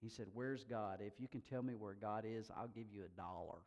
He 0.00 0.08
said, 0.08 0.26
Where's 0.32 0.64
God? 0.64 1.00
If 1.00 1.14
you 1.18 1.28
can 1.28 1.40
tell 1.42 1.62
me 1.62 1.74
where 1.74 1.94
God 1.94 2.24
is, 2.26 2.50
I'll 2.56 2.68
give 2.68 2.86
you 2.92 3.02
a 3.04 3.20
dollar. 3.20 3.58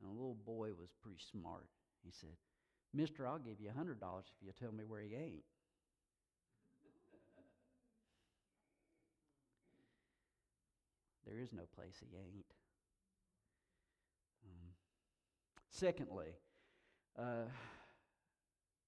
And 0.00 0.10
the 0.10 0.14
little 0.14 0.36
boy 0.46 0.70
was 0.78 0.90
pretty 1.02 1.20
smart. 1.32 1.66
He 2.04 2.10
said, 2.10 2.36
Mister, 2.94 3.26
I'll 3.26 3.38
give 3.38 3.60
you 3.60 3.70
a 3.70 3.72
$100 3.72 3.96
if 3.96 4.46
you 4.46 4.52
tell 4.58 4.72
me 4.72 4.84
where 4.86 5.02
he 5.02 5.14
ain't. 5.14 5.44
There 11.26 11.40
is 11.40 11.52
no 11.52 11.62
place 11.74 11.96
he 11.98 12.06
ain't. 12.16 12.46
Um, 14.46 14.70
secondly, 15.76 16.28
uh, 17.18 17.44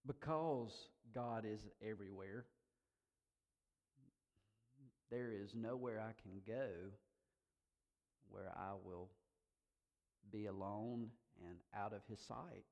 because 0.07 0.73
God 1.15 1.45
is 1.45 1.61
everywhere, 1.87 2.47
there 5.11 5.31
is 5.31 5.55
nowhere 5.55 6.01
I 6.01 6.13
can 6.23 6.41
go 6.47 6.67
where 8.31 8.53
I 8.57 8.73
will 8.85 9.09
be 10.31 10.47
alone 10.47 11.09
and 11.47 11.59
out 11.77 11.93
of 11.93 12.01
his 12.09 12.21
sight. 12.21 12.65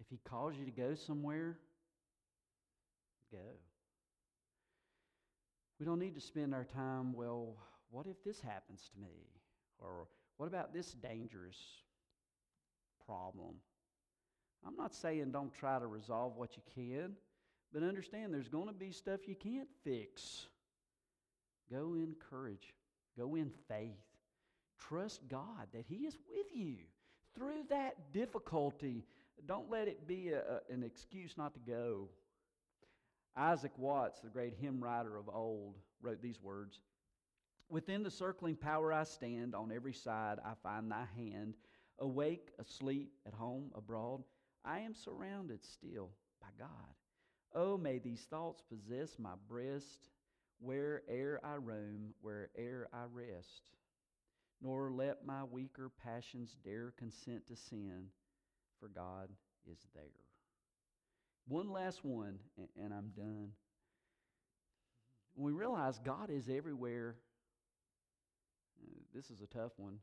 If 0.00 0.06
he 0.10 0.18
calls 0.28 0.54
you 0.56 0.64
to 0.64 0.70
go 0.70 0.94
somewhere, 0.94 1.58
go. 3.32 3.38
We 5.78 5.86
don't 5.86 5.98
need 5.98 6.14
to 6.14 6.20
spend 6.20 6.54
our 6.54 6.64
time, 6.64 7.12
well, 7.12 7.56
what 7.90 8.06
if 8.06 8.22
this 8.24 8.40
happens 8.40 8.90
to 8.94 9.00
me? 9.00 9.26
Or 9.78 10.08
what 10.36 10.46
about 10.46 10.72
this 10.72 10.92
dangerous 10.92 11.56
problem? 13.08 13.54
I'm 14.66 14.76
not 14.76 14.94
saying 14.94 15.30
don't 15.30 15.52
try 15.52 15.78
to 15.78 15.86
resolve 15.86 16.36
what 16.36 16.56
you 16.56 16.62
can, 16.74 17.12
but 17.72 17.82
understand 17.82 18.34
there's 18.34 18.48
going 18.48 18.68
to 18.68 18.74
be 18.74 18.92
stuff 18.92 19.26
you 19.26 19.34
can't 19.34 19.68
fix. 19.82 20.46
Go 21.70 21.94
in 21.94 22.14
courage, 22.30 22.74
go 23.16 23.34
in 23.34 23.50
faith. 23.68 23.96
Trust 24.78 25.22
God 25.28 25.66
that 25.72 25.84
He 25.88 26.06
is 26.06 26.16
with 26.28 26.46
you 26.54 26.76
through 27.34 27.64
that 27.70 28.12
difficulty. 28.12 29.04
Don't 29.46 29.70
let 29.70 29.88
it 29.88 30.06
be 30.06 30.30
a, 30.30 30.60
an 30.70 30.82
excuse 30.82 31.34
not 31.36 31.54
to 31.54 31.60
go. 31.60 32.08
Isaac 33.36 33.72
Watts, 33.76 34.20
the 34.20 34.28
great 34.28 34.54
hymn 34.60 34.82
writer 34.82 35.16
of 35.16 35.28
old, 35.28 35.76
wrote 36.02 36.22
these 36.22 36.40
words 36.42 36.80
Within 37.70 38.02
the 38.02 38.10
circling 38.10 38.56
power 38.56 38.92
I 38.92 39.04
stand, 39.04 39.54
on 39.54 39.70
every 39.70 39.92
side 39.92 40.38
I 40.44 40.52
find 40.62 40.90
thy 40.90 41.04
hand. 41.16 41.54
Awake, 42.00 42.50
asleep, 42.58 43.12
at 43.26 43.34
home, 43.34 43.70
abroad, 43.74 44.22
I 44.64 44.80
am 44.80 44.94
surrounded 44.94 45.64
still 45.64 46.10
by 46.40 46.48
God. 46.58 46.94
Oh, 47.54 47.76
may 47.76 47.98
these 47.98 48.26
thoughts 48.30 48.62
possess 48.62 49.18
my 49.18 49.34
breast, 49.48 50.08
where'er 50.60 51.40
I 51.42 51.56
roam, 51.56 52.14
where'er 52.20 52.88
I 52.92 53.04
rest. 53.12 53.70
Nor 54.60 54.90
let 54.90 55.24
my 55.24 55.44
weaker 55.44 55.90
passions 56.04 56.56
dare 56.64 56.92
consent 56.96 57.46
to 57.46 57.56
sin, 57.56 58.06
for 58.78 58.88
God 58.88 59.30
is 59.70 59.78
there. 59.94 60.04
One 61.46 61.70
last 61.70 62.04
one, 62.04 62.38
and 62.80 62.92
I'm 62.92 63.10
done. 63.16 63.52
When 65.34 65.52
we 65.52 65.58
realize 65.58 65.98
God 66.04 66.30
is 66.30 66.48
everywhere 66.48 67.16
uh, 68.80 69.00
this 69.14 69.30
is 69.30 69.40
a 69.40 69.46
tough 69.46 69.72
one. 69.76 69.98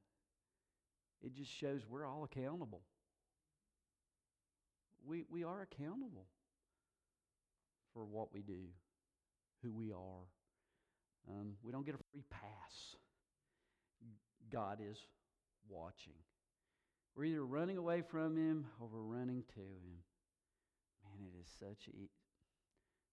It 1.26 1.34
just 1.34 1.52
shows 1.52 1.82
we're 1.90 2.06
all 2.06 2.24
accountable. 2.24 2.82
We, 5.08 5.26
we 5.28 5.44
are 5.44 5.62
accountable 5.64 6.28
for 7.94 8.06
what 8.06 8.32
we 8.32 8.44
do, 8.44 8.68
who 9.64 9.72
we 9.72 9.92
are. 9.92 10.28
Um, 11.28 11.54
we 11.64 11.72
don't 11.72 11.86
get 11.86 11.96
a 11.96 12.04
free 12.12 12.24
pass. 12.30 12.96
God 14.52 14.80
is 14.88 14.98
watching. 15.68 16.14
We're 17.16 17.26
either 17.26 17.46
running 17.46 17.78
away 17.78 18.04
from 18.04 18.38
Him 18.38 18.68
or 18.80 18.88
we're 18.88 19.18
running 19.18 19.44
to 19.56 19.60
Him. 19.60 20.04
Man, 21.04 21.28
it 21.34 21.42
is 21.42 21.48
such 21.60 21.88
e- 21.88 22.12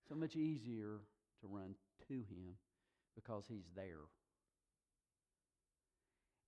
so 0.06 0.14
much 0.14 0.36
easier 0.36 1.00
to 1.40 1.46
run 1.46 1.76
to 2.08 2.14
Him 2.14 2.56
because 3.14 3.44
He's 3.48 3.70
there. 3.74 4.04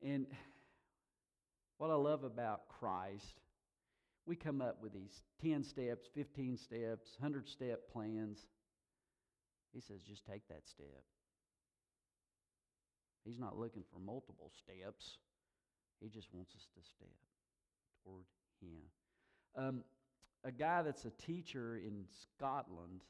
And 0.02 0.26
what 1.78 1.90
I 1.90 1.94
love 1.94 2.24
about 2.24 2.68
Christ, 2.68 3.40
we 4.26 4.36
come 4.36 4.62
up 4.62 4.78
with 4.82 4.92
these 4.92 5.22
10 5.42 5.64
steps, 5.64 6.08
15 6.14 6.56
steps, 6.56 7.16
100 7.18 7.48
step 7.48 7.90
plans. 7.92 8.46
He 9.72 9.80
says, 9.80 10.02
just 10.02 10.24
take 10.24 10.46
that 10.48 10.66
step. 10.66 11.02
He's 13.24 13.38
not 13.38 13.58
looking 13.58 13.82
for 13.92 13.98
multiple 13.98 14.50
steps, 14.56 15.18
He 16.00 16.08
just 16.08 16.28
wants 16.32 16.54
us 16.54 16.66
to 16.74 16.82
step 16.82 17.08
toward 18.04 18.24
Him. 18.60 18.82
Um, 19.56 19.84
a 20.44 20.52
guy 20.52 20.82
that's 20.82 21.06
a 21.06 21.10
teacher 21.10 21.76
in 21.76 22.04
Scotland, 22.36 23.00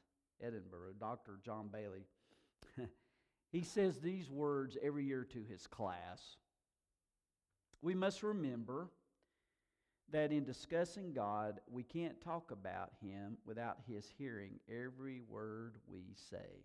Edinburgh, 0.40 0.94
Dr. 1.00 1.38
John 1.44 1.68
Baillie, 1.68 2.06
he 3.52 3.62
says 3.62 3.98
these 3.98 4.30
words 4.30 4.76
every 4.82 5.04
year 5.04 5.26
to 5.32 5.42
his 5.42 5.66
class 5.66 6.36
we 7.84 7.94
must 7.94 8.22
remember 8.22 8.88
that 10.10 10.32
in 10.32 10.42
discussing 10.44 11.12
God, 11.12 11.60
we 11.70 11.82
can't 11.82 12.18
talk 12.22 12.50
about 12.50 12.92
Him 13.02 13.36
without 13.44 13.76
His 13.86 14.10
hearing 14.16 14.58
every 14.68 15.20
word 15.28 15.74
we 15.86 16.14
say. 16.30 16.64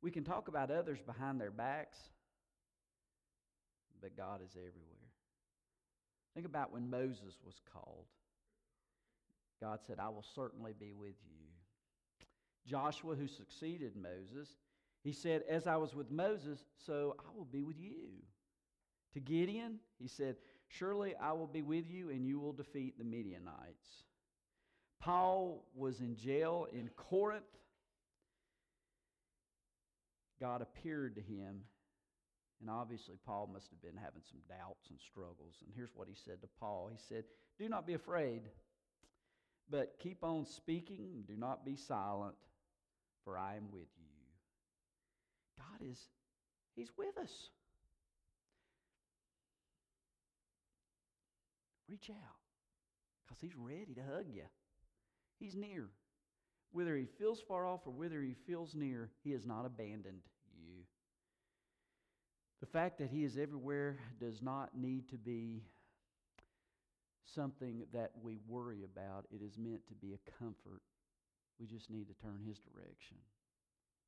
We 0.00 0.10
can 0.10 0.24
talk 0.24 0.48
about 0.48 0.70
others 0.70 1.00
behind 1.02 1.38
their 1.38 1.50
backs, 1.50 1.98
but 4.00 4.16
God 4.16 4.40
is 4.42 4.52
everywhere. 4.52 5.10
Think 6.32 6.46
about 6.46 6.72
when 6.72 6.88
Moses 6.88 7.36
was 7.44 7.60
called. 7.70 8.06
God 9.60 9.80
said, 9.86 9.98
I 9.98 10.08
will 10.08 10.24
certainly 10.34 10.72
be 10.78 10.92
with 10.92 11.14
you. 11.26 11.46
Joshua, 12.66 13.14
who 13.14 13.28
succeeded 13.28 13.92
Moses, 13.96 14.48
he 15.02 15.12
said, 15.12 15.42
As 15.48 15.66
I 15.66 15.76
was 15.76 15.94
with 15.94 16.10
Moses, 16.10 16.64
so 16.86 17.16
I 17.18 17.36
will 17.36 17.44
be 17.44 17.62
with 17.62 17.78
you. 17.78 18.08
To 19.12 19.20
Gideon, 19.20 19.78
he 19.98 20.08
said, 20.08 20.36
Surely 20.78 21.14
I 21.20 21.32
will 21.32 21.46
be 21.46 21.62
with 21.62 21.88
you, 21.88 22.10
and 22.10 22.26
you 22.26 22.40
will 22.40 22.52
defeat 22.52 22.98
the 22.98 23.04
Midianites. 23.04 24.04
Paul 25.00 25.64
was 25.74 26.00
in 26.00 26.16
jail 26.16 26.66
in 26.72 26.90
Corinth. 26.96 27.44
God 30.40 30.62
appeared 30.62 31.14
to 31.14 31.20
him, 31.20 31.60
and 32.60 32.70
obviously, 32.70 33.16
Paul 33.24 33.50
must 33.52 33.70
have 33.70 33.82
been 33.82 34.02
having 34.02 34.22
some 34.28 34.40
doubts 34.48 34.90
and 34.90 34.98
struggles. 34.98 35.56
And 35.64 35.72
here's 35.76 35.94
what 35.94 36.08
he 36.08 36.14
said 36.14 36.40
to 36.40 36.48
Paul 36.58 36.90
He 36.90 36.98
said, 37.08 37.24
Do 37.58 37.68
not 37.68 37.86
be 37.86 37.94
afraid, 37.94 38.42
but 39.70 39.96
keep 40.00 40.24
on 40.24 40.44
speaking, 40.44 41.24
do 41.28 41.36
not 41.36 41.64
be 41.64 41.76
silent, 41.76 42.34
for 43.24 43.38
I 43.38 43.56
am 43.56 43.70
with 43.70 43.88
you. 43.96 44.10
God 45.56 45.88
is, 45.88 45.98
He's 46.74 46.90
with 46.96 47.16
us. 47.16 47.50
Reach 51.94 52.10
out 52.10 52.40
because 53.22 53.40
He's 53.40 53.56
ready 53.56 53.94
to 53.94 54.02
hug 54.02 54.24
you. 54.28 54.42
He's 55.38 55.54
near. 55.54 55.90
Whether 56.72 56.96
He 56.96 57.06
feels 57.06 57.40
far 57.46 57.68
off 57.68 57.82
or 57.86 57.92
whether 57.92 58.20
He 58.20 58.34
feels 58.48 58.74
near, 58.74 59.10
He 59.22 59.30
has 59.30 59.46
not 59.46 59.64
abandoned 59.64 60.22
you. 60.58 60.82
The 62.58 62.66
fact 62.66 62.98
that 62.98 63.10
He 63.10 63.22
is 63.22 63.38
everywhere 63.38 64.00
does 64.18 64.42
not 64.42 64.76
need 64.76 65.08
to 65.10 65.16
be 65.16 65.62
something 67.32 67.84
that 67.92 68.10
we 68.20 68.40
worry 68.48 68.82
about. 68.82 69.26
It 69.30 69.40
is 69.40 69.56
meant 69.56 69.86
to 69.86 69.94
be 69.94 70.14
a 70.14 70.30
comfort. 70.42 70.82
We 71.60 71.66
just 71.68 71.90
need 71.90 72.08
to 72.08 72.14
turn 72.14 72.40
His 72.44 72.58
direction 72.58 73.18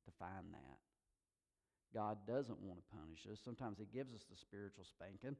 to 0.03 0.11
find 0.19 0.51
that. 0.51 0.79
God 1.93 2.17
doesn't 2.27 2.59
want 2.59 2.79
to 2.79 2.97
punish 2.97 3.25
us. 3.31 3.39
Sometimes 3.41 3.77
He 3.79 3.85
gives 3.85 4.13
us 4.13 4.25
the 4.29 4.35
spiritual 4.35 4.83
spanking 4.83 5.37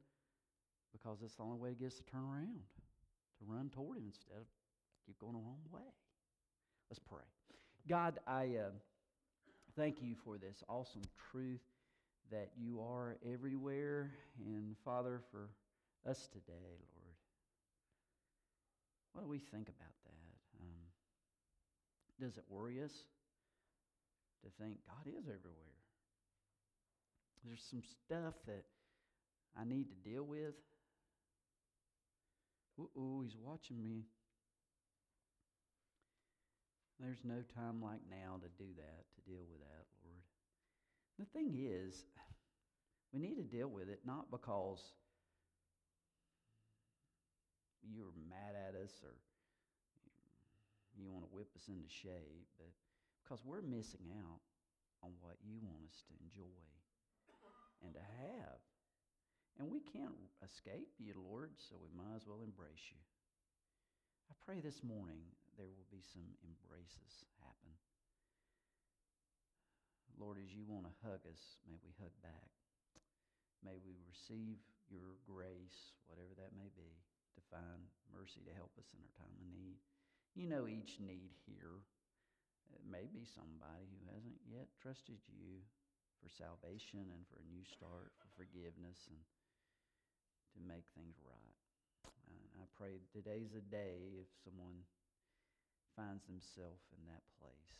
because 0.92 1.18
that's 1.20 1.36
the 1.36 1.42
only 1.42 1.58
way 1.58 1.70
to 1.70 1.74
get 1.74 1.88
us 1.88 1.94
to 1.94 2.04
turn 2.04 2.22
around, 2.22 2.60
to 3.38 3.44
run 3.46 3.70
toward 3.70 3.98
Him 3.98 4.04
instead 4.06 4.36
of 4.36 4.46
keep 5.06 5.18
going 5.18 5.32
the 5.32 5.38
wrong 5.38 5.60
way. 5.72 5.88
Let's 6.90 6.98
pray. 6.98 7.24
God, 7.88 8.18
I 8.26 8.56
uh, 8.56 8.70
thank 9.76 10.02
you 10.02 10.14
for 10.24 10.38
this 10.38 10.62
awesome 10.68 11.02
truth 11.30 11.60
that 12.30 12.50
you 12.56 12.80
are 12.80 13.16
everywhere. 13.32 14.10
And 14.44 14.76
Father, 14.84 15.20
for 15.30 15.48
us 16.08 16.28
today, 16.32 16.76
Lord, 16.96 17.16
what 19.12 19.22
do 19.22 19.28
we 19.28 19.38
think 19.38 19.68
about 19.68 19.94
that? 20.04 20.60
Um, 20.60 20.88
does 22.20 22.36
it 22.36 22.44
worry 22.48 22.82
us 22.82 22.92
to 24.44 24.50
think 24.62 24.78
God 24.86 25.06
is 25.06 25.24
everywhere? 25.24 25.78
There's 27.44 27.64
some 27.70 27.82
stuff 27.82 28.34
that 28.46 28.64
I 29.58 29.64
need 29.64 29.88
to 29.88 30.08
deal 30.08 30.24
with. 30.24 30.54
Ooh, 32.78 33.22
he's 33.24 33.36
watching 33.36 33.82
me. 33.82 34.04
There's 37.00 37.24
no 37.24 37.42
time 37.54 37.82
like 37.82 38.00
now 38.10 38.38
to 38.42 38.48
do 38.58 38.70
that, 38.76 39.02
to 39.14 39.30
deal 39.30 39.42
with 39.50 39.60
that, 39.60 39.86
Lord. 40.02 40.22
The 41.18 41.26
thing 41.26 41.54
is, 41.58 42.04
we 43.12 43.20
need 43.20 43.36
to 43.36 43.42
deal 43.42 43.68
with 43.68 43.88
it 43.88 44.00
not 44.06 44.30
because 44.30 44.82
you're 47.82 48.14
mad 48.28 48.54
at 48.54 48.74
us 48.74 48.92
or 49.02 49.14
you 50.98 51.10
want 51.10 51.24
to 51.24 51.30
whip 51.34 51.48
us 51.54 51.68
into 51.68 51.88
shape, 51.88 52.46
but 52.58 52.70
because 53.22 53.42
we're 53.44 53.62
missing 53.62 54.10
out 54.10 54.42
on 55.02 55.10
what 55.22 55.38
you 55.46 55.58
want 55.62 55.86
us 55.86 56.02
to 56.10 56.14
enjoy 56.18 56.58
and 57.82 57.94
to 57.94 58.00
have. 58.00 58.58
And 59.58 59.66
we 59.74 59.82
can't 59.82 60.14
escape 60.38 60.94
you, 61.02 61.18
Lord, 61.18 61.50
so 61.58 61.74
we 61.82 61.90
might 61.90 62.14
as 62.14 62.22
well 62.30 62.46
embrace 62.46 62.94
you. 62.94 63.02
I 64.30 64.38
pray 64.46 64.62
this 64.62 64.86
morning 64.86 65.18
there 65.58 65.66
will 65.66 65.90
be 65.90 65.98
some 66.14 66.30
embraces 66.46 67.26
happen. 67.42 67.74
Lord, 70.14 70.38
as 70.38 70.54
you 70.54 70.62
want 70.62 70.86
to 70.86 70.94
hug 71.02 71.26
us, 71.26 71.58
may 71.66 71.74
we 71.82 71.90
hug 71.98 72.14
back. 72.22 72.54
May 73.66 73.82
we 73.82 73.98
receive 74.06 74.62
your 74.86 75.18
grace, 75.26 75.98
whatever 76.06 76.38
that 76.38 76.54
may 76.54 76.70
be, 76.78 76.94
to 77.34 77.42
find 77.50 77.90
mercy 78.14 78.46
to 78.46 78.54
help 78.54 78.70
us 78.78 78.94
in 78.94 79.02
our 79.02 79.14
time 79.18 79.34
of 79.34 79.46
need. 79.50 79.82
You 80.38 80.46
know 80.46 80.70
each 80.70 81.02
need 81.02 81.34
here. 81.50 81.82
It 82.70 82.86
may 82.86 83.10
be 83.10 83.26
somebody 83.26 83.90
who 83.90 84.06
hasn't 84.14 84.38
yet 84.46 84.70
trusted 84.78 85.18
you 85.26 85.66
for 86.22 86.30
salvation 86.30 87.10
and 87.10 87.26
for 87.26 87.42
a 87.42 87.50
new 87.50 87.66
start, 87.66 88.14
for 88.22 88.30
forgiveness, 88.38 89.10
and 89.10 89.18
to 90.54 90.60
make 90.64 90.86
things 90.96 91.16
right. 91.24 91.56
And 92.28 92.62
I 92.62 92.66
pray 92.76 93.00
today's 93.12 93.52
a 93.56 93.64
day 93.68 94.20
if 94.20 94.28
someone 94.44 94.84
finds 95.98 96.24
themselves 96.30 96.86
in 96.94 97.02
that 97.10 97.26
place. 97.42 97.74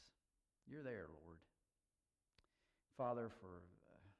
You're 0.66 0.82
there, 0.82 1.06
Lord. 1.24 1.38
Father, 2.98 3.30
for 3.40 3.62
uh, 3.88 4.10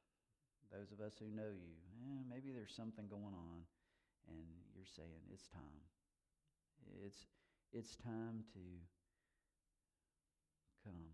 those 0.70 0.94
of 0.94 1.02
us 1.02 1.18
who 1.18 1.26
know 1.34 1.50
you, 1.50 1.74
eh, 2.06 2.22
maybe 2.30 2.54
there's 2.54 2.72
something 2.72 3.10
going 3.10 3.34
on, 3.34 3.66
and 4.30 4.46
you're 4.70 4.86
saying 4.86 5.26
it's 5.34 5.50
time. 5.50 5.82
It's 7.04 7.26
it's 7.74 7.98
time 8.00 8.46
to 8.54 8.62
come. 10.86 11.10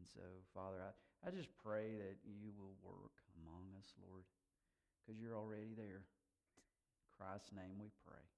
And 0.00 0.08
so, 0.08 0.24
Father, 0.50 0.82
I, 0.82 1.28
I 1.28 1.30
just 1.30 1.52
pray 1.62 1.94
that 1.94 2.18
you 2.24 2.50
will 2.58 2.74
work 2.82 3.14
among 3.38 3.70
us, 3.78 3.94
Lord, 4.02 4.26
because 5.02 5.20
you're 5.20 5.36
already 5.36 5.74
there. 5.76 6.06
In 6.06 7.06
Christ's 7.18 7.52
name 7.52 7.76
we 7.78 7.90
pray. 8.06 8.31